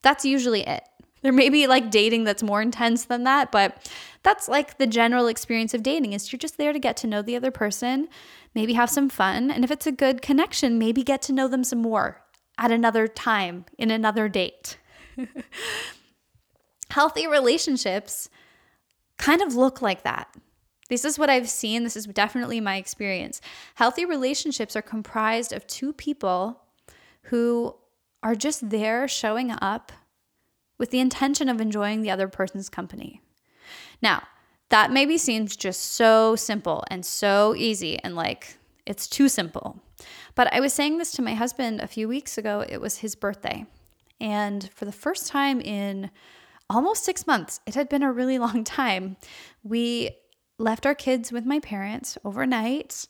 That's 0.00 0.24
usually 0.24 0.66
it. 0.66 0.82
There 1.20 1.30
may 1.30 1.50
be 1.50 1.66
like 1.66 1.90
dating 1.90 2.24
that's 2.24 2.42
more 2.42 2.62
intense 2.62 3.04
than 3.04 3.24
that, 3.24 3.52
but 3.52 3.92
that's 4.22 4.48
like 4.48 4.78
the 4.78 4.86
general 4.86 5.26
experience 5.26 5.74
of 5.74 5.82
dating 5.82 6.14
is 6.14 6.32
you're 6.32 6.38
just 6.38 6.56
there 6.56 6.72
to 6.72 6.78
get 6.78 6.96
to 6.96 7.06
know 7.06 7.20
the 7.20 7.36
other 7.36 7.50
person, 7.50 8.08
maybe 8.54 8.72
have 8.72 8.88
some 8.88 9.10
fun, 9.10 9.50
and 9.50 9.64
if 9.64 9.70
it's 9.70 9.86
a 9.86 9.92
good 9.92 10.22
connection, 10.22 10.78
maybe 10.78 11.02
get 11.02 11.20
to 11.20 11.34
know 11.34 11.46
them 11.46 11.62
some 11.62 11.82
more 11.82 12.22
at 12.56 12.70
another 12.70 13.06
time 13.06 13.66
in 13.76 13.90
another 13.90 14.30
date. 14.30 14.78
Healthy 16.88 17.26
relationships 17.26 18.30
kind 19.18 19.42
of 19.42 19.54
look 19.54 19.82
like 19.82 20.04
that. 20.04 20.34
This 20.92 21.06
is 21.06 21.18
what 21.18 21.30
I've 21.30 21.48
seen. 21.48 21.84
This 21.84 21.96
is 21.96 22.04
definitely 22.04 22.60
my 22.60 22.76
experience. 22.76 23.40
Healthy 23.76 24.04
relationships 24.04 24.76
are 24.76 24.82
comprised 24.82 25.50
of 25.50 25.66
two 25.66 25.94
people 25.94 26.60
who 27.22 27.74
are 28.22 28.34
just 28.34 28.68
there 28.68 29.08
showing 29.08 29.52
up 29.62 29.90
with 30.78 30.90
the 30.90 31.00
intention 31.00 31.48
of 31.48 31.62
enjoying 31.62 32.02
the 32.02 32.10
other 32.10 32.28
person's 32.28 32.68
company. 32.68 33.22
Now, 34.02 34.24
that 34.68 34.92
maybe 34.92 35.16
seems 35.16 35.56
just 35.56 35.80
so 35.80 36.36
simple 36.36 36.84
and 36.90 37.06
so 37.06 37.54
easy 37.56 37.98
and 38.00 38.14
like 38.14 38.58
it's 38.84 39.06
too 39.06 39.30
simple. 39.30 39.80
But 40.34 40.52
I 40.52 40.60
was 40.60 40.74
saying 40.74 40.98
this 40.98 41.12
to 41.12 41.22
my 41.22 41.32
husband 41.32 41.80
a 41.80 41.86
few 41.86 42.06
weeks 42.06 42.36
ago. 42.36 42.66
It 42.68 42.82
was 42.82 42.98
his 42.98 43.14
birthday. 43.14 43.64
And 44.20 44.68
for 44.74 44.84
the 44.84 44.92
first 44.92 45.26
time 45.26 45.58
in 45.62 46.10
almost 46.68 47.02
six 47.02 47.26
months, 47.26 47.60
it 47.66 47.76
had 47.76 47.88
been 47.88 48.02
a 48.02 48.12
really 48.12 48.38
long 48.38 48.62
time, 48.82 49.16
we 49.64 50.10
left 50.62 50.86
our 50.86 50.94
kids 50.94 51.32
with 51.32 51.44
my 51.44 51.60
parents 51.60 52.16
overnight. 52.24 53.06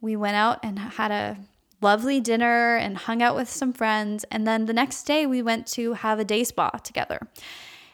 We 0.00 0.16
went 0.16 0.36
out 0.36 0.58
and 0.62 0.78
had 0.78 1.10
a 1.10 1.38
lovely 1.80 2.20
dinner 2.20 2.76
and 2.76 2.96
hung 2.96 3.22
out 3.22 3.36
with 3.36 3.48
some 3.48 3.72
friends. 3.72 4.24
And 4.30 4.46
then 4.46 4.64
the 4.64 4.72
next 4.72 5.04
day, 5.04 5.26
we 5.26 5.42
went 5.42 5.66
to 5.68 5.92
have 5.92 6.18
a 6.18 6.24
day 6.24 6.42
spa 6.44 6.70
together. 6.70 7.20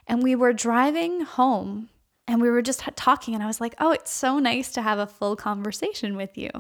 And 0.06 0.22
we 0.22 0.34
were 0.34 0.52
driving 0.52 1.22
home 1.22 1.88
and 2.26 2.40
we 2.40 2.48
were 2.48 2.62
just 2.62 2.82
talking. 2.94 3.34
And 3.34 3.42
I 3.42 3.46
was 3.46 3.60
like, 3.60 3.74
oh, 3.78 3.90
it's 3.90 4.12
so 4.12 4.38
nice 4.38 4.70
to 4.72 4.82
have 4.82 4.98
a 4.98 5.06
full 5.06 5.36
conversation 5.36 6.16
with 6.16 6.38
you. 6.38 6.50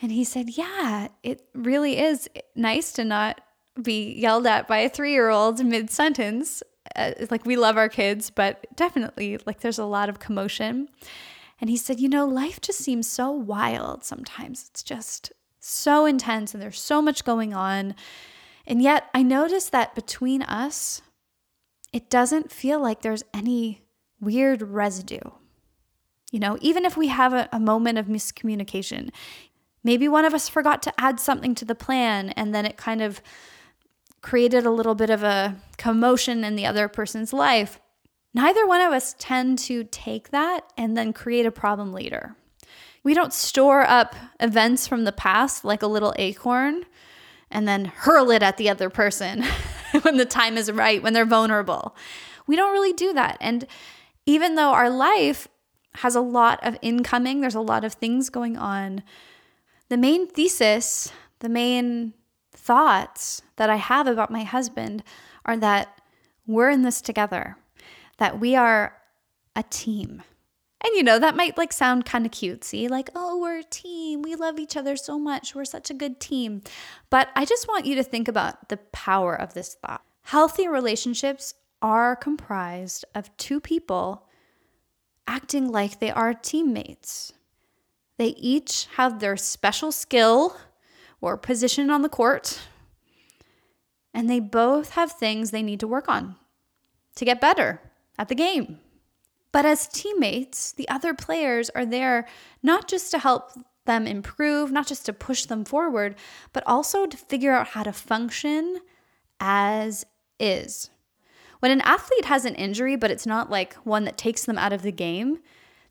And 0.00 0.10
he 0.10 0.24
said, 0.24 0.50
yeah, 0.50 1.08
it 1.22 1.46
really 1.54 1.98
is 1.98 2.28
nice 2.56 2.92
to 2.94 3.04
not 3.04 3.40
be 3.80 4.12
yelled 4.14 4.46
at 4.46 4.66
by 4.66 4.78
a 4.78 4.88
three 4.88 5.12
year 5.12 5.30
old 5.30 5.64
mid 5.64 5.90
sentence. 5.90 6.62
Uh, 6.96 7.12
like, 7.30 7.46
we 7.46 7.56
love 7.56 7.76
our 7.76 7.88
kids, 7.88 8.28
but 8.28 8.66
definitely, 8.74 9.38
like, 9.46 9.60
there's 9.60 9.78
a 9.78 9.84
lot 9.84 10.08
of 10.08 10.18
commotion. 10.18 10.88
And 11.62 11.70
he 11.70 11.76
said, 11.76 12.00
You 12.00 12.08
know, 12.08 12.26
life 12.26 12.60
just 12.60 12.80
seems 12.80 13.08
so 13.08 13.30
wild 13.30 14.02
sometimes. 14.02 14.68
It's 14.68 14.82
just 14.82 15.32
so 15.60 16.04
intense 16.06 16.52
and 16.52 16.62
there's 16.62 16.80
so 16.80 17.00
much 17.00 17.24
going 17.24 17.54
on. 17.54 17.94
And 18.66 18.82
yet 18.82 19.08
I 19.14 19.22
notice 19.22 19.70
that 19.70 19.94
between 19.94 20.42
us, 20.42 21.02
it 21.92 22.10
doesn't 22.10 22.50
feel 22.50 22.80
like 22.80 23.02
there's 23.02 23.22
any 23.32 23.82
weird 24.20 24.60
residue. 24.60 25.20
You 26.32 26.40
know, 26.40 26.58
even 26.60 26.84
if 26.84 26.96
we 26.96 27.08
have 27.08 27.32
a, 27.32 27.48
a, 27.52 27.60
moment 27.60 27.98
of 27.98 28.06
miscommunication, 28.06 29.10
maybe 29.84 30.08
one 30.08 30.24
of 30.24 30.34
us 30.34 30.48
forgot 30.48 30.82
to 30.82 31.00
add 31.00 31.20
something 31.20 31.54
to 31.56 31.64
the 31.64 31.74
plan 31.74 32.30
and 32.30 32.52
then 32.52 32.66
it 32.66 32.76
kind 32.76 33.02
of 33.02 33.20
created 34.20 34.64
a 34.64 34.70
little 34.70 34.94
bit 34.94 35.10
of 35.10 35.22
a 35.22 35.56
commotion 35.76 36.42
in 36.42 36.56
the 36.56 36.66
other 36.66 36.88
person's 36.88 37.32
life. 37.32 37.78
Neither 38.34 38.66
one 38.66 38.80
of 38.80 38.92
us 38.92 39.14
tend 39.18 39.58
to 39.60 39.84
take 39.84 40.30
that 40.30 40.72
and 40.76 40.96
then 40.96 41.12
create 41.12 41.46
a 41.46 41.50
problem 41.50 41.92
later. 41.92 42.34
We 43.04 43.14
don't 43.14 43.32
store 43.32 43.82
up 43.82 44.14
events 44.40 44.86
from 44.86 45.04
the 45.04 45.12
past 45.12 45.64
like 45.64 45.82
a 45.82 45.86
little 45.88 46.14
acorn 46.16 46.84
and 47.50 47.68
then 47.68 47.86
hurl 47.86 48.30
it 48.30 48.42
at 48.42 48.56
the 48.56 48.70
other 48.70 48.88
person 48.88 49.42
when 50.02 50.16
the 50.16 50.24
time 50.24 50.56
is 50.56 50.70
right, 50.72 51.02
when 51.02 51.12
they're 51.12 51.26
vulnerable. 51.26 51.94
We 52.46 52.56
don't 52.56 52.72
really 52.72 52.92
do 52.92 53.12
that. 53.12 53.36
And 53.40 53.66
even 54.24 54.54
though 54.54 54.72
our 54.72 54.88
life 54.88 55.48
has 55.96 56.14
a 56.14 56.20
lot 56.20 56.58
of 56.62 56.78
incoming, 56.80 57.40
there's 57.40 57.54
a 57.54 57.60
lot 57.60 57.84
of 57.84 57.94
things 57.94 58.30
going 58.30 58.56
on, 58.56 59.02
the 59.88 59.98
main 59.98 60.26
thesis, 60.26 61.12
the 61.40 61.50
main 61.50 62.14
thoughts 62.52 63.42
that 63.56 63.68
I 63.68 63.76
have 63.76 64.06
about 64.06 64.30
my 64.30 64.44
husband 64.44 65.02
are 65.44 65.56
that 65.58 66.00
we're 66.46 66.70
in 66.70 66.82
this 66.82 67.02
together 67.02 67.56
that 68.22 68.38
we 68.38 68.54
are 68.54 68.96
a 69.56 69.64
team. 69.64 70.22
And 70.80 70.94
you 70.94 71.02
know, 71.02 71.18
that 71.18 71.34
might 71.34 71.58
like 71.58 71.72
sound 71.72 72.04
kind 72.04 72.24
of 72.24 72.30
cutesy, 72.30 72.88
like, 72.88 73.10
oh, 73.16 73.40
we're 73.40 73.58
a 73.58 73.64
team. 73.64 74.22
We 74.22 74.36
love 74.36 74.60
each 74.60 74.76
other 74.76 74.94
so 74.94 75.18
much. 75.18 75.56
We're 75.56 75.64
such 75.64 75.90
a 75.90 75.94
good 75.94 76.20
team. 76.20 76.62
But 77.10 77.30
I 77.34 77.44
just 77.44 77.66
want 77.66 77.84
you 77.84 77.96
to 77.96 78.04
think 78.04 78.28
about 78.28 78.68
the 78.68 78.76
power 78.76 79.34
of 79.34 79.54
this 79.54 79.74
thought. 79.74 80.04
Healthy 80.22 80.68
relationships 80.68 81.54
are 81.82 82.14
comprised 82.14 83.04
of 83.12 83.36
two 83.38 83.58
people 83.58 84.28
acting 85.26 85.72
like 85.72 85.98
they 85.98 86.12
are 86.12 86.32
teammates. 86.32 87.32
They 88.18 88.36
each 88.38 88.86
have 88.98 89.18
their 89.18 89.36
special 89.36 89.90
skill 89.90 90.56
or 91.20 91.36
position 91.36 91.90
on 91.90 92.02
the 92.02 92.08
court, 92.08 92.60
and 94.14 94.30
they 94.30 94.38
both 94.38 94.90
have 94.90 95.10
things 95.10 95.50
they 95.50 95.60
need 95.60 95.80
to 95.80 95.88
work 95.88 96.08
on 96.08 96.36
to 97.16 97.24
get 97.24 97.40
better 97.40 97.80
at 98.18 98.28
the 98.28 98.34
game. 98.34 98.78
But 99.52 99.66
as 99.66 99.86
teammates, 99.86 100.72
the 100.72 100.88
other 100.88 101.12
players 101.14 101.70
are 101.70 101.84
there 101.84 102.26
not 102.62 102.88
just 102.88 103.10
to 103.10 103.18
help 103.18 103.52
them 103.84 104.06
improve, 104.06 104.72
not 104.72 104.86
just 104.86 105.04
to 105.06 105.12
push 105.12 105.44
them 105.44 105.64
forward, 105.64 106.14
but 106.52 106.62
also 106.66 107.06
to 107.06 107.16
figure 107.16 107.52
out 107.52 107.68
how 107.68 107.82
to 107.82 107.92
function 107.92 108.78
as 109.40 110.06
is. 110.38 110.90
When 111.58 111.70
an 111.70 111.80
athlete 111.82 112.24
has 112.24 112.44
an 112.44 112.54
injury, 112.54 112.96
but 112.96 113.10
it's 113.10 113.26
not 113.26 113.50
like 113.50 113.74
one 113.84 114.04
that 114.04 114.16
takes 114.16 114.44
them 114.44 114.58
out 114.58 114.72
of 114.72 114.82
the 114.82 114.92
game, 114.92 115.38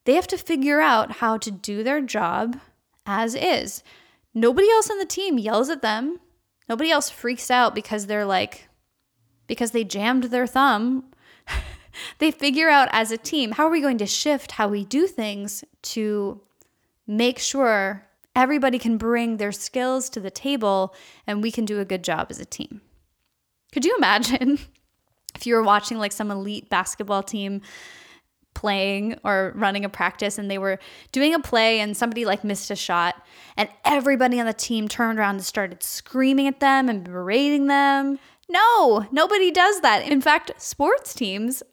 they 0.06 0.16
have 0.16 0.28
to 0.28 0.38
figure 0.38 0.82
out 0.82 1.18
how 1.18 1.38
to 1.38 1.52
do 1.52 1.84
their 1.84 2.02
job 2.02 2.60
as 3.06 3.36
is. 3.36 3.84
Nobody 4.34 4.70
else 4.70 4.90
on 4.90 4.98
the 4.98 5.06
team 5.06 5.38
yells 5.38 5.70
at 5.70 5.82
them. 5.82 6.20
Nobody 6.68 6.90
else 6.90 7.10
freaks 7.10 7.52
out 7.52 7.76
because 7.76 8.08
they're 8.08 8.26
like, 8.26 8.70
because 9.48 9.72
they 9.72 9.84
jammed 9.84 10.26
their 10.26 10.48
thumb 10.48 11.11
they 12.20 12.32
figure 12.32 12.70
out 12.70 12.90
as 12.92 13.12
a 13.12 13.18
team 13.18 13.54
how 13.54 13.66
are 13.66 13.72
we 13.72 13.82
going 13.82 13.98
to 13.98 14.06
shift 14.06 14.54
how 14.54 14.68
we 14.68 14.86
do 14.86 15.08
things 15.08 15.64
to 15.82 16.42
make 17.08 17.40
sure 17.40 18.08
everybody 18.36 18.80
can 18.80 18.98
bring 18.98 19.38
their 19.38 19.52
skills 19.52 20.10
to 20.10 20.20
the 20.20 20.32
table 20.32 20.96
and 21.28 21.42
we 21.42 21.52
can 21.52 21.66
do 21.66 21.80
a 21.80 21.86
good 21.86 22.04
job 22.04 22.28
as 22.30 22.40
a 22.40 22.46
team. 22.46 22.82
Could 23.72 23.86
you 23.86 23.96
imagine 23.98 24.60
if 25.36 25.46
you 25.46 25.56
were 25.56 25.64
watching 25.64 25.98
like 25.98 26.12
some 26.12 26.32
elite 26.32 26.70
basketball 26.70 27.24
team 27.24 27.62
playing 28.54 29.18
or 29.24 29.54
running 29.56 29.86
a 29.86 29.90
practice 29.90 30.38
and 30.38 30.52
they 30.52 30.58
were 30.58 30.78
doing 31.12 31.34
a 31.34 31.40
play 31.40 31.80
and 31.80 31.96
somebody 31.96 32.26
like 32.26 32.44
missed 32.44 32.70
a 32.70 32.76
shot 32.76 33.16
and 33.56 33.70
everybody 33.86 34.40
on 34.40 34.46
the 34.46 34.54
team 34.54 34.88
turned 34.88 35.20
around 35.20 35.36
and 35.36 35.46
started 35.46 35.82
screaming 35.82 36.48
at 36.48 36.60
them 36.60 36.90
and 36.90 37.04
berating 37.04 37.68
them? 37.68 38.20
No, 38.50 39.06
nobody 39.12 39.52
does 39.52 39.80
that. 39.82 40.06
In 40.06 40.20
fact, 40.20 40.52
sports 40.58 41.14
teams 41.14 41.64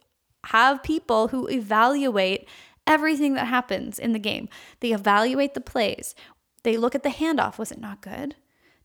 have 0.47 0.83
people 0.83 1.29
who 1.29 1.49
evaluate 1.49 2.49
everything 2.87 3.35
that 3.35 3.47
happens 3.47 3.99
in 3.99 4.13
the 4.13 4.19
game. 4.19 4.49
They 4.81 4.93
evaluate 4.93 5.55
the 5.55 5.61
plays. 5.61 6.15
They 6.63 6.77
look 6.77 6.95
at 6.95 7.03
the 7.03 7.11
handoff. 7.11 7.59
Was 7.59 7.71
it 7.71 7.81
not 7.81 8.01
good? 8.01 8.35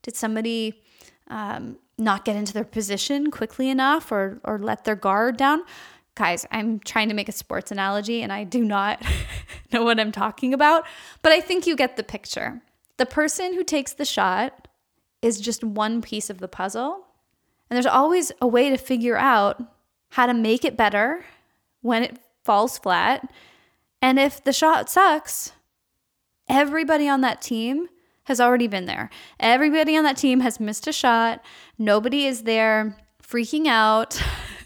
Did 0.02 0.16
somebody 0.16 0.82
um, 1.28 1.78
not 1.96 2.24
get 2.24 2.36
into 2.36 2.52
their 2.52 2.64
position 2.64 3.30
quickly 3.30 3.70
enough 3.70 4.12
or, 4.12 4.40
or 4.44 4.58
let 4.58 4.84
their 4.84 4.96
guard 4.96 5.36
down? 5.36 5.62
Guys, 6.14 6.46
I'm 6.52 6.78
trying 6.78 7.08
to 7.08 7.14
make 7.14 7.28
a 7.28 7.32
sports 7.32 7.72
analogy 7.72 8.22
and 8.22 8.32
I 8.32 8.44
do 8.44 8.62
not 8.62 9.02
know 9.72 9.82
what 9.82 9.98
I'm 9.98 10.12
talking 10.12 10.54
about, 10.54 10.84
but 11.22 11.32
I 11.32 11.40
think 11.40 11.66
you 11.66 11.74
get 11.74 11.96
the 11.96 12.04
picture. 12.04 12.60
The 12.98 13.06
person 13.06 13.54
who 13.54 13.64
takes 13.64 13.94
the 13.94 14.04
shot 14.04 14.68
is 15.22 15.40
just 15.40 15.64
one 15.64 16.02
piece 16.02 16.30
of 16.30 16.38
the 16.38 16.46
puzzle. 16.46 17.06
And 17.68 17.76
there's 17.76 17.86
always 17.86 18.30
a 18.40 18.46
way 18.46 18.68
to 18.68 18.76
figure 18.76 19.16
out 19.16 19.60
how 20.10 20.26
to 20.26 20.34
make 20.34 20.64
it 20.64 20.76
better 20.76 21.24
when 21.84 22.02
it 22.02 22.18
falls 22.44 22.78
flat. 22.78 23.30
And 24.00 24.18
if 24.18 24.42
the 24.42 24.54
shot 24.54 24.88
sucks, 24.88 25.52
everybody 26.48 27.06
on 27.08 27.20
that 27.20 27.42
team 27.42 27.88
has 28.24 28.40
already 28.40 28.66
been 28.66 28.86
there. 28.86 29.10
Everybody 29.38 29.96
on 29.96 30.04
that 30.04 30.16
team 30.16 30.40
has 30.40 30.58
missed 30.58 30.86
a 30.86 30.92
shot. 30.92 31.44
Nobody 31.76 32.24
is 32.24 32.44
there 32.44 32.96
freaking 33.22 33.66
out. 33.66 34.20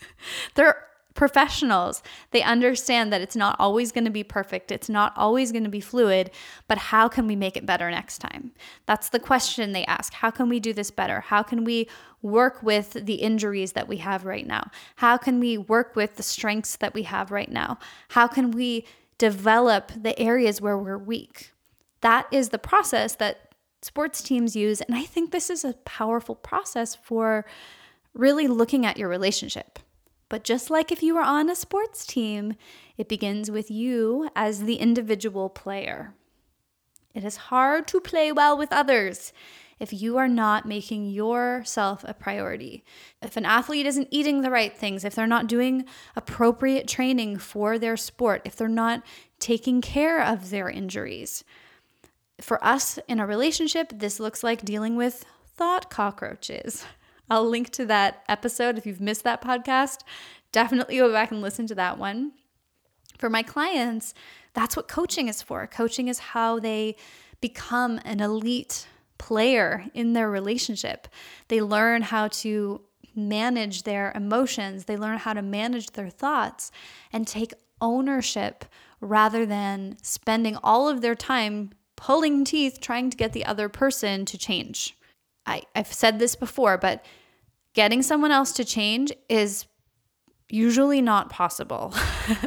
They're 0.55 0.88
professionals. 1.19 2.01
They 2.31 2.43
understand 2.43 3.13
that 3.13 3.21
it's 3.21 3.35
not 3.35 3.57
always 3.59 3.91
going 3.91 4.05
to 4.05 4.11
be 4.11 4.23
perfect, 4.23 4.71
it's 4.71 4.89
not 4.89 5.13
always 5.17 5.51
going 5.51 5.65
to 5.65 5.69
be 5.69 5.81
fluid, 5.81 6.31
but 6.69 6.79
how 6.79 7.09
can 7.09 7.27
we 7.27 7.35
make 7.35 7.57
it 7.57 7.67
better 7.67 7.91
next 7.91 8.19
time? 8.19 8.53
That's 8.87 9.09
the 9.09 9.19
question 9.19 9.73
they 9.73 9.85
ask. 9.87 10.13
How 10.13 10.31
can 10.31 10.49
we 10.49 10.61
do 10.61 10.73
this 10.73 10.93
better? 10.93 11.19
How 11.23 11.43
can 11.43 11.65
we 11.65 11.89
work 12.23 12.63
with 12.63 12.93
the 12.93 13.15
injuries 13.15 13.73
that 13.73 13.89
we 13.89 13.97
have 13.97 14.25
right 14.25 14.47
now? 14.47 14.71
How 14.95 15.17
can 15.17 15.41
we 15.41 15.59
work 15.59 15.97
with 15.97 16.15
the 16.15 16.23
strengths 16.23 16.77
that 16.77 16.95
we 16.95 17.03
have 17.03 17.33
right 17.33 17.51
now? 17.51 17.81
How 18.11 18.29
can 18.29 18.53
we 18.53 18.87
develop 19.19 19.91
the 20.01 20.17
areas 20.21 20.61
where 20.61 20.79
we're 20.79 20.99
weak? 20.99 21.53
That 22.01 22.29
is 22.31 22.51
the 22.51 22.61
process 22.61 23.17
that 23.17 23.55
sports 23.83 24.23
teams 24.23 24.55
use. 24.55 24.81
And 24.83 24.95
I 24.95 25.03
think 25.03 25.33
this 25.33 25.51
is 25.51 25.65
a 25.65 25.73
powerful 25.85 26.37
process 26.37 26.95
for 26.95 27.45
really 28.15 28.47
looking 28.47 28.87
at 28.87 28.99
your 28.99 29.09
relationship. 29.09 29.81
But 30.29 30.45
just 30.45 30.71
like 30.71 30.93
if 30.93 31.03
you 31.03 31.15
were 31.15 31.23
on 31.23 31.49
a 31.49 31.55
sports 31.55 32.05
team, 32.05 32.55
it 32.97 33.09
begins 33.09 33.51
with 33.51 33.71
you 33.71 34.29
as 34.37 34.63
the 34.63 34.77
individual 34.77 35.49
player. 35.49 36.15
It 37.15 37.25
is 37.25 37.37
hard 37.37 37.89
to 37.89 38.01
play 38.01 38.31
well 38.31 38.57
with 38.57 38.73
others 38.73 39.33
if 39.81 39.93
you 39.93 40.19
are 40.19 40.29
not 40.29 40.67
making 40.67 41.09
yourself 41.11 42.05
a 42.07 42.15
priority. 42.15 42.85
If 43.23 43.37
an 43.37 43.45
athlete 43.45 43.87
isn't 43.87 44.09
eating 44.11 44.43
the 44.43 44.51
right 44.51 44.77
things, 44.77 45.05
if 45.05 45.15
they're 45.15 45.27
not 45.27 45.47
doing 45.47 45.85
appropriate 46.17 46.89
training 46.89 47.39
for 47.39 47.79
their 47.79 47.97
sport, 47.97 48.43
if 48.45 48.57
they're 48.57 48.69
not 48.69 49.03
taking 49.39 49.81
care 49.81 50.23
of 50.23 50.51
their 50.51 50.69
injuries. 50.69 51.45
For 52.41 52.63
us 52.65 52.99
in 53.09 53.21
a 53.21 53.27
relationship, 53.27 53.93
this 53.95 54.21
looks 54.21 54.43
like 54.43 54.65
dealing 54.65 54.97
with 54.97 55.25
thought 55.57 55.91
cockroaches. 55.91 56.85
I'll 57.31 57.49
link 57.49 57.71
to 57.71 57.87
that 57.87 58.23
episode 58.29 58.79
if 58.79 58.87
you've 58.87 59.01
missed 59.01 59.25
that 59.25 59.43
podcast. 59.43 60.01
Definitely 60.53 60.97
go 60.97 61.13
back 61.13 61.31
and 61.31 61.43
listen 61.43 61.67
to 61.69 61.75
that 61.75 61.99
one. 61.99 62.33
For 63.19 63.29
my 63.29 63.43
clients, 63.43 64.15
That's 64.55 64.77
what 64.77 64.89
coaching 64.89 65.29
is 65.29 65.41
for. 65.41 65.67
Coaching 65.69 66.09
is 66.09 66.19
how 66.19 66.59
they 66.59 66.97
become 67.41 68.01
an 68.05 68.19
elite 68.19 68.89
player 69.17 69.85
in 69.95 70.15
their 70.15 70.29
relationship. 70.29 71.07
They 71.47 71.61
learn 71.61 72.03
how 72.03 72.29
to 72.29 72.81
manage 73.15 73.85
their 73.85 74.13
emotions, 74.15 74.87
they 74.87 74.97
learn 74.97 75.19
how 75.19 75.33
to 75.35 75.43
manage 75.43 75.93
their 75.93 76.11
thoughts 76.11 76.73
and 77.13 77.27
take 77.27 77.53
ownership 77.81 78.65
rather 79.01 79.47
than 79.47 79.97
spending 80.03 80.57
all 80.63 80.89
of 80.89 81.03
their 81.03 81.15
time 81.15 81.71
pulling 81.95 82.45
teeth 82.45 82.81
trying 82.81 83.11
to 83.11 83.17
get 83.17 83.33
the 83.33 83.45
other 83.45 83.69
person 83.69 84.25
to 84.25 84.39
change. 84.39 84.98
I, 85.49 85.63
I've 85.75 85.93
said 85.93 86.19
this 86.19 86.37
before, 86.37 86.79
but 86.79 87.05
getting 87.73 88.03
someone 88.03 88.31
else 88.31 88.53
to 88.53 88.65
change 88.65 89.13
is 89.29 89.67
usually 90.49 91.01
not 91.01 91.31
possible. 91.31 91.95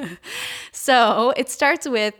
so 0.71 1.33
it 1.35 1.49
starts 1.49 1.87
with 1.87 2.13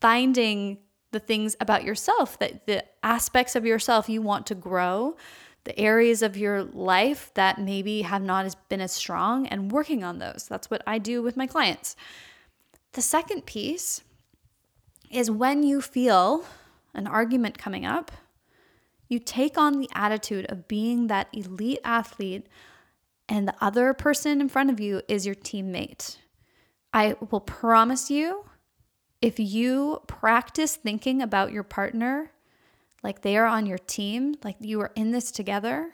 finding 0.00 0.78
the 1.10 1.18
things 1.18 1.56
about 1.60 1.84
yourself 1.84 2.38
that 2.38 2.66
the 2.66 2.84
aspects 3.02 3.56
of 3.56 3.64
yourself 3.66 4.08
you 4.08 4.22
want 4.22 4.46
to 4.46 4.54
grow, 4.54 5.16
the 5.64 5.78
areas 5.78 6.22
of 6.22 6.36
your 6.36 6.62
life 6.62 7.32
that 7.34 7.60
maybe 7.60 8.02
have 8.02 8.22
not 8.22 8.54
been 8.68 8.80
as 8.80 8.92
strong, 8.92 9.46
and 9.48 9.72
working 9.72 10.04
on 10.04 10.18
those. 10.18 10.46
That's 10.48 10.70
what 10.70 10.82
I 10.86 10.98
do 10.98 11.22
with 11.22 11.36
my 11.36 11.46
clients. 11.46 11.96
The 12.92 13.02
second 13.02 13.44
piece 13.44 14.02
is 15.10 15.30
when 15.30 15.62
you 15.62 15.80
feel 15.80 16.44
an 16.94 17.06
argument 17.06 17.58
coming 17.58 17.86
up, 17.86 18.12
you 19.08 19.18
take 19.18 19.56
on 19.56 19.78
the 19.78 19.88
attitude 19.94 20.46
of 20.50 20.68
being 20.68 21.06
that 21.06 21.28
elite 21.32 21.80
athlete 21.84 22.46
and 23.28 23.46
the 23.46 23.54
other 23.60 23.92
person 23.94 24.40
in 24.40 24.48
front 24.48 24.70
of 24.70 24.80
you 24.80 25.02
is 25.08 25.26
your 25.26 25.34
teammate. 25.34 26.16
I 26.92 27.16
will 27.30 27.40
promise 27.40 28.10
you, 28.10 28.44
if 29.20 29.38
you 29.38 30.00
practice 30.06 30.76
thinking 30.76 31.20
about 31.20 31.52
your 31.52 31.62
partner 31.62 32.30
like 33.02 33.22
they 33.22 33.36
are 33.36 33.46
on 33.46 33.66
your 33.66 33.78
team, 33.78 34.34
like 34.42 34.56
you 34.60 34.80
are 34.80 34.92
in 34.94 35.12
this 35.12 35.30
together, 35.30 35.92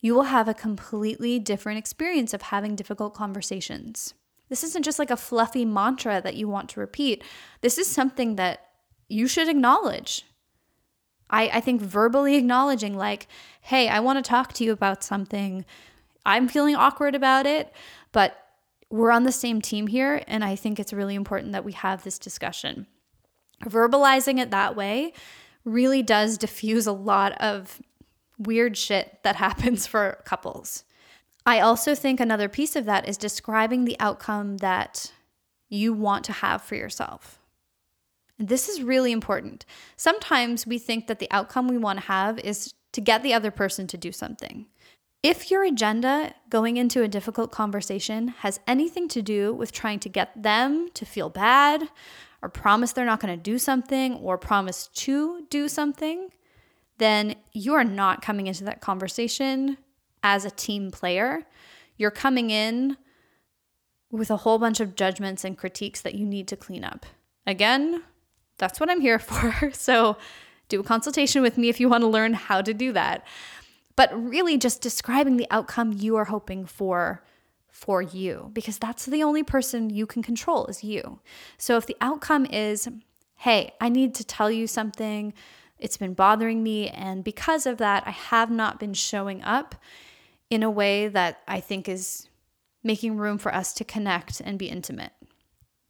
you 0.00 0.14
will 0.14 0.24
have 0.24 0.48
a 0.48 0.54
completely 0.54 1.38
different 1.38 1.78
experience 1.78 2.32
of 2.32 2.42
having 2.42 2.76
difficult 2.76 3.14
conversations. 3.14 4.14
This 4.48 4.62
isn't 4.62 4.84
just 4.84 4.98
like 4.98 5.10
a 5.10 5.16
fluffy 5.16 5.64
mantra 5.64 6.20
that 6.22 6.36
you 6.36 6.48
want 6.48 6.68
to 6.70 6.80
repeat. 6.80 7.24
This 7.60 7.78
is 7.78 7.88
something 7.88 8.36
that 8.36 8.60
you 9.08 9.26
should 9.26 9.48
acknowledge. 9.48 10.24
I, 11.30 11.48
I 11.54 11.60
think 11.60 11.80
verbally 11.80 12.36
acknowledging, 12.36 12.96
like, 12.96 13.26
hey, 13.60 13.88
I 13.88 14.00
want 14.00 14.22
to 14.22 14.28
talk 14.28 14.52
to 14.54 14.64
you 14.64 14.72
about 14.72 15.02
something. 15.02 15.64
I'm 16.24 16.48
feeling 16.48 16.76
awkward 16.76 17.14
about 17.14 17.46
it, 17.46 17.72
but 18.12 18.46
we're 18.90 19.10
on 19.10 19.24
the 19.24 19.32
same 19.32 19.60
team 19.60 19.88
here. 19.88 20.22
And 20.26 20.44
I 20.44 20.56
think 20.56 20.78
it's 20.78 20.92
really 20.92 21.14
important 21.14 21.52
that 21.52 21.64
we 21.64 21.72
have 21.72 22.04
this 22.04 22.18
discussion. 22.18 22.86
Verbalizing 23.64 24.38
it 24.38 24.50
that 24.50 24.76
way 24.76 25.12
really 25.64 26.02
does 26.02 26.38
diffuse 26.38 26.86
a 26.86 26.92
lot 26.92 27.32
of 27.40 27.80
weird 28.38 28.76
shit 28.76 29.18
that 29.22 29.36
happens 29.46 29.86
for 29.86 30.22
couples. 30.24 30.84
I 31.44 31.60
also 31.60 31.94
think 31.94 32.18
another 32.18 32.48
piece 32.48 32.74
of 32.74 32.86
that 32.86 33.08
is 33.08 33.16
describing 33.16 33.84
the 33.84 33.98
outcome 34.00 34.58
that 34.58 35.12
you 35.68 35.92
want 35.92 36.24
to 36.24 36.32
have 36.32 36.62
for 36.62 36.74
yourself. 36.74 37.38
This 38.38 38.68
is 38.68 38.82
really 38.82 39.12
important. 39.12 39.64
Sometimes 39.96 40.66
we 40.66 40.78
think 40.78 41.06
that 41.06 41.18
the 41.18 41.30
outcome 41.30 41.68
we 41.68 41.78
want 41.78 42.00
to 42.00 42.06
have 42.06 42.38
is 42.40 42.74
to 42.92 43.00
get 43.00 43.22
the 43.22 43.34
other 43.34 43.50
person 43.50 43.86
to 43.88 43.96
do 43.96 44.12
something. 44.12 44.66
If 45.22 45.50
your 45.50 45.64
agenda 45.64 46.34
going 46.50 46.76
into 46.76 47.02
a 47.02 47.08
difficult 47.08 47.50
conversation 47.50 48.28
has 48.28 48.60
anything 48.66 49.08
to 49.08 49.22
do 49.22 49.52
with 49.52 49.72
trying 49.72 49.98
to 50.00 50.08
get 50.08 50.40
them 50.40 50.88
to 50.94 51.04
feel 51.04 51.30
bad 51.30 51.88
or 52.42 52.48
promise 52.48 52.92
they're 52.92 53.04
not 53.04 53.20
going 53.20 53.36
to 53.36 53.42
do 53.42 53.58
something 53.58 54.14
or 54.14 54.38
promise 54.38 54.88
to 54.88 55.46
do 55.50 55.68
something, 55.68 56.28
then 56.98 57.34
you 57.52 57.74
are 57.74 57.84
not 57.84 58.22
coming 58.22 58.46
into 58.46 58.64
that 58.64 58.80
conversation 58.80 59.78
as 60.22 60.44
a 60.44 60.50
team 60.50 60.90
player. 60.90 61.46
You're 61.96 62.10
coming 62.10 62.50
in 62.50 62.96
with 64.10 64.30
a 64.30 64.38
whole 64.38 64.58
bunch 64.58 64.80
of 64.80 64.94
judgments 64.94 65.44
and 65.44 65.58
critiques 65.58 66.02
that 66.02 66.14
you 66.14 66.26
need 66.26 66.46
to 66.48 66.56
clean 66.56 66.84
up. 66.84 67.06
Again, 67.46 68.02
that's 68.58 68.80
what 68.80 68.90
I'm 68.90 69.00
here 69.00 69.18
for. 69.20 69.70
So 69.72 70.16
do 70.68 70.80
a 70.80 70.84
consultation 70.84 71.42
with 71.42 71.56
me 71.58 71.68
if 71.68 71.80
you 71.80 71.88
want 71.88 72.02
to 72.02 72.08
learn 72.08 72.34
how 72.34 72.60
to 72.60 72.74
do 72.74 72.92
that 72.92 73.24
but 73.96 74.10
really 74.12 74.58
just 74.58 74.82
describing 74.82 75.38
the 75.38 75.46
outcome 75.50 75.92
you 75.92 76.16
are 76.16 76.26
hoping 76.26 76.66
for 76.66 77.24
for 77.70 78.00
you 78.00 78.50
because 78.54 78.78
that's 78.78 79.06
the 79.06 79.22
only 79.22 79.42
person 79.42 79.90
you 79.90 80.06
can 80.06 80.22
control 80.22 80.66
is 80.66 80.82
you. 80.82 81.18
So 81.58 81.76
if 81.76 81.84
the 81.84 81.96
outcome 82.00 82.46
is, 82.46 82.88
"Hey, 83.36 83.74
I 83.80 83.88
need 83.88 84.14
to 84.14 84.24
tell 84.24 84.50
you 84.50 84.66
something. 84.66 85.34
It's 85.78 85.98
been 85.98 86.14
bothering 86.14 86.62
me 86.62 86.88
and 86.88 87.22
because 87.22 87.66
of 87.66 87.76
that, 87.78 88.06
I 88.06 88.12
have 88.12 88.50
not 88.50 88.80
been 88.80 88.94
showing 88.94 89.42
up 89.42 89.74
in 90.48 90.62
a 90.62 90.70
way 90.70 91.08
that 91.08 91.42
I 91.46 91.60
think 91.60 91.88
is 91.88 92.28
making 92.82 93.16
room 93.16 93.36
for 93.36 93.54
us 93.54 93.74
to 93.74 93.84
connect 93.84 94.40
and 94.40 94.58
be 94.58 94.68
intimate." 94.68 95.12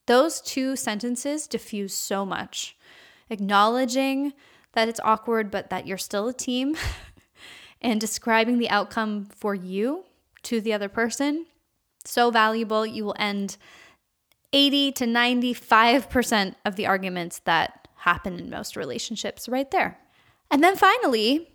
Those 0.07 0.41
two 0.41 0.77
sentences 0.77 1.47
diffuse 1.47 1.95
so 1.95 2.25
much. 2.25 2.77
Acknowledging 3.29 4.33
that 4.73 4.89
it's 4.89 5.01
awkward 5.03 5.51
but 5.51 5.71
that 5.71 5.87
you're 5.87 5.99
still 5.99 6.29
a 6.29 6.33
team 6.33 6.77
and 7.81 8.01
describing 8.01 8.59
the 8.59 8.71
outcome 8.71 9.27
for 9.27 9.55
you 9.55 10.05
to 10.45 10.61
the 10.61 10.73
other 10.73 10.89
person. 10.89 11.47
So 12.05 12.31
valuable, 12.31 12.87
you 12.87 13.05
will 13.05 13.17
end 13.19 13.57
80 14.53 14.93
to 14.93 15.05
95% 15.07 16.55
of 16.65 16.77
the 16.77 16.87
arguments 16.87 17.41
that 17.41 17.89
happen 17.97 18.39
in 18.39 18.49
most 18.49 18.77
relationships 18.77 19.49
right 19.49 19.71
there. 19.71 19.99
And 20.51 20.63
then 20.63 20.77
finally, 20.77 21.51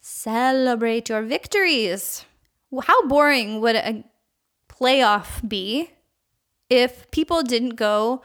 celebrate 0.00 1.08
your 1.08 1.22
victories. 1.22 2.26
How 2.82 3.06
boring 3.06 3.60
would 3.62 3.76
a 3.76 4.04
playoff 4.68 5.48
be 5.48 5.90
if 6.70 7.10
people 7.10 7.42
didn't 7.42 7.76
go 7.76 8.22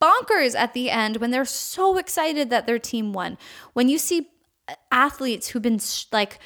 bonkers 0.00 0.54
at 0.54 0.74
the 0.74 0.90
end 0.90 1.16
when 1.16 1.30
they're 1.30 1.44
so 1.44 1.96
excited 1.98 2.50
that 2.50 2.66
their 2.66 2.78
team 2.78 3.12
won? 3.12 3.38
When 3.72 3.88
you 3.88 3.98
see 3.98 4.28
athletes 4.90 5.48
who've 5.48 5.62
been 5.62 5.80
like 6.12 6.38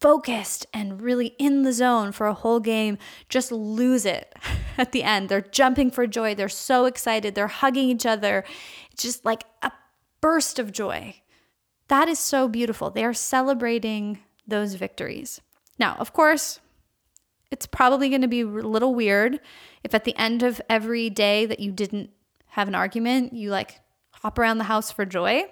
focused 0.00 0.66
and 0.74 1.00
really 1.00 1.28
in 1.38 1.62
the 1.62 1.72
zone 1.72 2.12
for 2.12 2.26
a 2.26 2.34
whole 2.34 2.60
game 2.60 2.98
just 3.28 3.50
lose 3.50 4.04
it 4.04 4.34
at 4.78 4.92
the 4.92 5.02
end. 5.02 5.28
They're 5.28 5.40
jumping 5.40 5.90
for 5.90 6.06
joy. 6.06 6.34
They're 6.34 6.48
so 6.48 6.84
excited. 6.84 7.34
They're 7.34 7.46
hugging 7.46 7.88
each 7.88 8.06
other. 8.06 8.44
It's 8.90 9.02
just 9.02 9.24
like 9.24 9.44
a 9.62 9.72
burst 10.20 10.58
of 10.58 10.72
joy. 10.72 11.16
That 11.88 12.08
is 12.08 12.18
so 12.18 12.48
beautiful. 12.48 12.90
They 12.90 13.04
are 13.04 13.14
celebrating 13.14 14.20
those 14.46 14.74
victories. 14.74 15.40
Now, 15.78 15.96
of 15.98 16.12
course, 16.12 16.60
it's 17.54 17.66
probably 17.66 18.08
going 18.08 18.20
to 18.20 18.26
be 18.26 18.40
a 18.40 18.46
little 18.46 18.96
weird 18.96 19.38
if 19.84 19.94
at 19.94 20.02
the 20.02 20.16
end 20.16 20.42
of 20.42 20.60
every 20.68 21.08
day 21.08 21.46
that 21.46 21.60
you 21.60 21.70
didn't 21.70 22.10
have 22.48 22.66
an 22.66 22.74
argument, 22.74 23.32
you 23.32 23.50
like 23.50 23.78
hop 24.10 24.40
around 24.40 24.58
the 24.58 24.64
house 24.64 24.90
for 24.90 25.06
joy. 25.06 25.44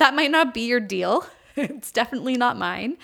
That 0.00 0.16
might 0.16 0.32
not 0.32 0.52
be 0.52 0.62
your 0.62 0.80
deal. 0.80 1.24
it's 1.56 1.92
definitely 1.92 2.36
not 2.36 2.58
mine. 2.58 2.96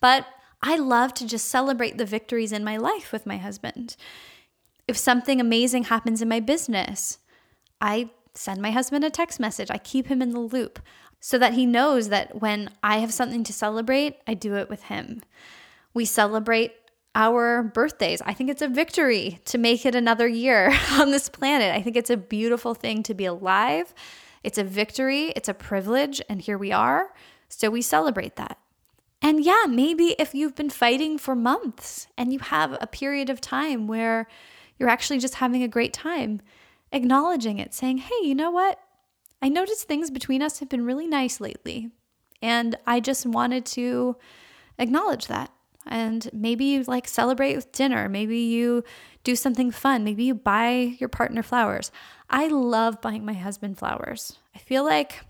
But 0.00 0.26
I 0.60 0.74
love 0.74 1.14
to 1.14 1.26
just 1.26 1.46
celebrate 1.46 1.98
the 1.98 2.04
victories 2.04 2.50
in 2.50 2.64
my 2.64 2.78
life 2.78 3.12
with 3.12 3.26
my 3.26 3.36
husband. 3.36 3.94
If 4.88 4.96
something 4.96 5.40
amazing 5.40 5.84
happens 5.84 6.20
in 6.20 6.28
my 6.28 6.40
business, 6.40 7.18
I 7.80 8.10
send 8.34 8.60
my 8.60 8.72
husband 8.72 9.04
a 9.04 9.10
text 9.10 9.38
message. 9.38 9.70
I 9.70 9.78
keep 9.78 10.08
him 10.08 10.20
in 10.20 10.30
the 10.30 10.40
loop 10.40 10.80
so 11.20 11.38
that 11.38 11.54
he 11.54 11.64
knows 11.64 12.08
that 12.08 12.40
when 12.40 12.70
I 12.82 12.98
have 12.98 13.12
something 13.12 13.44
to 13.44 13.52
celebrate, 13.52 14.16
I 14.26 14.34
do 14.34 14.56
it 14.56 14.68
with 14.68 14.84
him. 14.84 15.22
We 15.94 16.04
celebrate 16.04 16.72
our 17.14 17.62
birthdays. 17.62 18.22
I 18.22 18.32
think 18.34 18.50
it's 18.50 18.62
a 18.62 18.68
victory 18.68 19.40
to 19.46 19.58
make 19.58 19.84
it 19.84 19.94
another 19.94 20.26
year 20.26 20.72
on 20.92 21.10
this 21.10 21.28
planet. 21.28 21.74
I 21.74 21.82
think 21.82 21.96
it's 21.96 22.10
a 22.10 22.16
beautiful 22.16 22.74
thing 22.74 23.02
to 23.04 23.14
be 23.14 23.24
alive. 23.24 23.94
It's 24.42 24.58
a 24.58 24.64
victory, 24.64 25.26
it's 25.36 25.48
a 25.48 25.54
privilege, 25.54 26.20
and 26.28 26.40
here 26.40 26.58
we 26.58 26.72
are. 26.72 27.12
So 27.48 27.70
we 27.70 27.82
celebrate 27.82 28.36
that. 28.36 28.58
And 29.20 29.44
yeah, 29.44 29.66
maybe 29.68 30.16
if 30.18 30.34
you've 30.34 30.56
been 30.56 30.70
fighting 30.70 31.16
for 31.16 31.36
months 31.36 32.08
and 32.18 32.32
you 32.32 32.40
have 32.40 32.76
a 32.80 32.88
period 32.88 33.30
of 33.30 33.40
time 33.40 33.86
where 33.86 34.26
you're 34.78 34.88
actually 34.88 35.20
just 35.20 35.36
having 35.36 35.62
a 35.62 35.68
great 35.68 35.92
time, 35.92 36.40
acknowledging 36.90 37.58
it, 37.58 37.72
saying, 37.72 37.98
hey, 37.98 38.14
you 38.22 38.34
know 38.34 38.50
what? 38.50 38.80
I 39.40 39.48
noticed 39.48 39.86
things 39.86 40.10
between 40.10 40.42
us 40.42 40.58
have 40.58 40.68
been 40.68 40.84
really 40.84 41.06
nice 41.06 41.40
lately. 41.40 41.90
And 42.40 42.76
I 42.84 42.98
just 42.98 43.24
wanted 43.24 43.64
to 43.66 44.16
acknowledge 44.78 45.28
that. 45.28 45.52
And 45.86 46.28
maybe 46.32 46.64
you 46.64 46.84
like 46.84 47.08
celebrate 47.08 47.56
with 47.56 47.72
dinner. 47.72 48.08
Maybe 48.08 48.38
you 48.38 48.84
do 49.24 49.34
something 49.36 49.70
fun. 49.70 50.04
Maybe 50.04 50.24
you 50.24 50.34
buy 50.34 50.96
your 50.98 51.08
partner 51.08 51.42
flowers. 51.42 51.90
I 52.30 52.48
love 52.48 53.00
buying 53.00 53.24
my 53.24 53.32
husband 53.32 53.78
flowers. 53.78 54.38
I 54.54 54.58
feel 54.58 54.84
like 54.84 55.20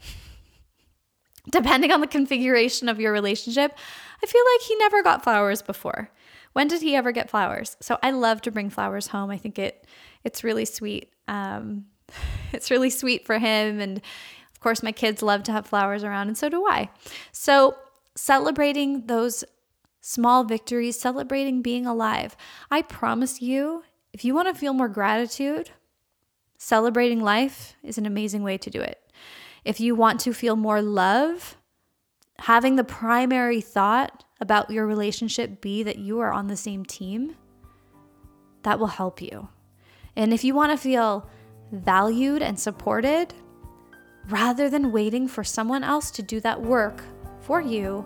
depending 1.50 1.90
on 1.90 2.00
the 2.00 2.06
configuration 2.06 2.88
of 2.88 3.00
your 3.00 3.12
relationship, 3.12 3.76
I 4.22 4.26
feel 4.26 4.42
like 4.54 4.60
he 4.62 4.76
never 4.76 5.02
got 5.02 5.24
flowers 5.24 5.62
before. 5.62 6.10
When 6.52 6.68
did 6.68 6.82
he 6.82 6.94
ever 6.94 7.12
get 7.12 7.30
flowers? 7.30 7.76
So 7.80 7.98
I 8.02 8.10
love 8.10 8.42
to 8.42 8.50
bring 8.50 8.68
flowers 8.68 9.06
home. 9.06 9.30
I 9.30 9.38
think 9.38 9.58
it 9.58 9.86
it's 10.22 10.44
really 10.44 10.64
sweet. 10.64 11.12
Um, 11.28 11.86
It's 12.52 12.70
really 12.70 12.90
sweet 12.90 13.24
for 13.24 13.38
him. 13.38 13.80
And 13.80 13.98
of 13.98 14.60
course, 14.60 14.82
my 14.82 14.92
kids 14.92 15.22
love 15.22 15.42
to 15.44 15.52
have 15.52 15.66
flowers 15.66 16.04
around, 16.04 16.28
and 16.28 16.38
so 16.38 16.48
do 16.48 16.66
I. 16.66 16.90
So, 17.32 17.76
celebrating 18.14 19.06
those 19.06 19.42
small 20.02 20.44
victories, 20.44 21.00
celebrating 21.00 21.62
being 21.62 21.86
alive. 21.86 22.36
I 22.70 22.82
promise 22.82 23.40
you, 23.40 23.84
if 24.12 24.24
you 24.24 24.34
want 24.34 24.48
to 24.48 24.60
feel 24.60 24.74
more 24.74 24.88
gratitude, 24.88 25.70
celebrating 26.58 27.20
life 27.20 27.76
is 27.82 27.96
an 27.96 28.04
amazing 28.04 28.42
way 28.42 28.58
to 28.58 28.68
do 28.68 28.80
it. 28.80 29.00
If 29.64 29.80
you 29.80 29.94
want 29.94 30.20
to 30.20 30.34
feel 30.34 30.56
more 30.56 30.82
love, 30.82 31.56
having 32.40 32.76
the 32.76 32.84
primary 32.84 33.60
thought 33.60 34.24
about 34.40 34.70
your 34.70 34.86
relationship 34.86 35.60
be 35.60 35.84
that 35.84 35.98
you 35.98 36.18
are 36.18 36.32
on 36.32 36.48
the 36.48 36.56
same 36.56 36.84
team, 36.84 37.36
that 38.64 38.80
will 38.80 38.88
help 38.88 39.22
you. 39.22 39.48
And 40.16 40.34
if 40.34 40.42
you 40.42 40.52
want 40.52 40.72
to 40.72 40.76
feel 40.76 41.30
valued 41.70 42.42
and 42.42 42.58
supported, 42.58 43.32
rather 44.28 44.68
than 44.68 44.90
waiting 44.90 45.28
for 45.28 45.44
someone 45.44 45.84
else 45.84 46.10
to 46.10 46.22
do 46.22 46.40
that 46.40 46.60
work 46.60 47.02
for 47.40 47.60
you, 47.60 48.04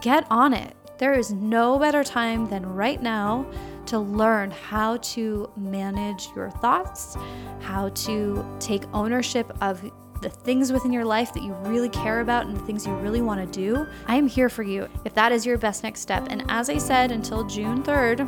get 0.00 0.24
on 0.30 0.54
it. 0.54 0.76
There 0.98 1.14
is 1.14 1.32
no 1.32 1.78
better 1.78 2.04
time 2.04 2.48
than 2.48 2.66
right 2.66 3.02
now 3.02 3.46
to 3.86 3.98
learn 3.98 4.50
how 4.50 4.98
to 4.98 5.50
manage 5.56 6.28
your 6.34 6.50
thoughts, 6.50 7.16
how 7.60 7.90
to 7.90 8.44
take 8.60 8.84
ownership 8.92 9.56
of 9.60 9.82
the 10.22 10.30
things 10.30 10.72
within 10.72 10.92
your 10.92 11.04
life 11.04 11.34
that 11.34 11.42
you 11.42 11.52
really 11.64 11.90
care 11.90 12.20
about 12.20 12.46
and 12.46 12.56
the 12.56 12.60
things 12.60 12.86
you 12.86 12.94
really 12.94 13.20
want 13.20 13.40
to 13.40 13.46
do. 13.46 13.86
I 14.06 14.16
am 14.16 14.26
here 14.26 14.48
for 14.48 14.62
you 14.62 14.88
if 15.04 15.12
that 15.14 15.32
is 15.32 15.44
your 15.44 15.58
best 15.58 15.82
next 15.82 16.00
step. 16.00 16.28
And 16.30 16.44
as 16.48 16.70
I 16.70 16.78
said, 16.78 17.12
until 17.12 17.44
June 17.44 17.82
3rd, 17.82 18.20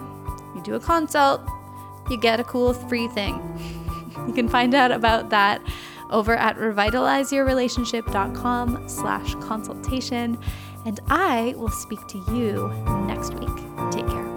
you 0.55 0.63
do 0.63 0.75
a 0.75 0.81
consult, 0.81 1.41
you 2.11 2.21
get 2.21 2.39
a 2.39 2.45
cool 2.45 2.75
free 2.75 3.09
thing. 3.09 3.41
you 4.27 4.35
can 4.35 4.49
find 4.49 4.75
out 4.75 4.93
about 4.93 5.31
that 5.31 5.63
over 6.11 6.37
at 6.37 6.57
revitalizeyourrelationship.com 6.57 8.89
slash 8.89 9.35
consultation 9.37 10.37
and 10.87 11.01
I 11.09 11.55
will 11.57 11.69
speak 11.69 12.07
to 12.07 12.19
you 12.33 12.69
next 13.07 13.35
week. 13.35 13.57
Take 13.91 14.07
care. 14.07 14.36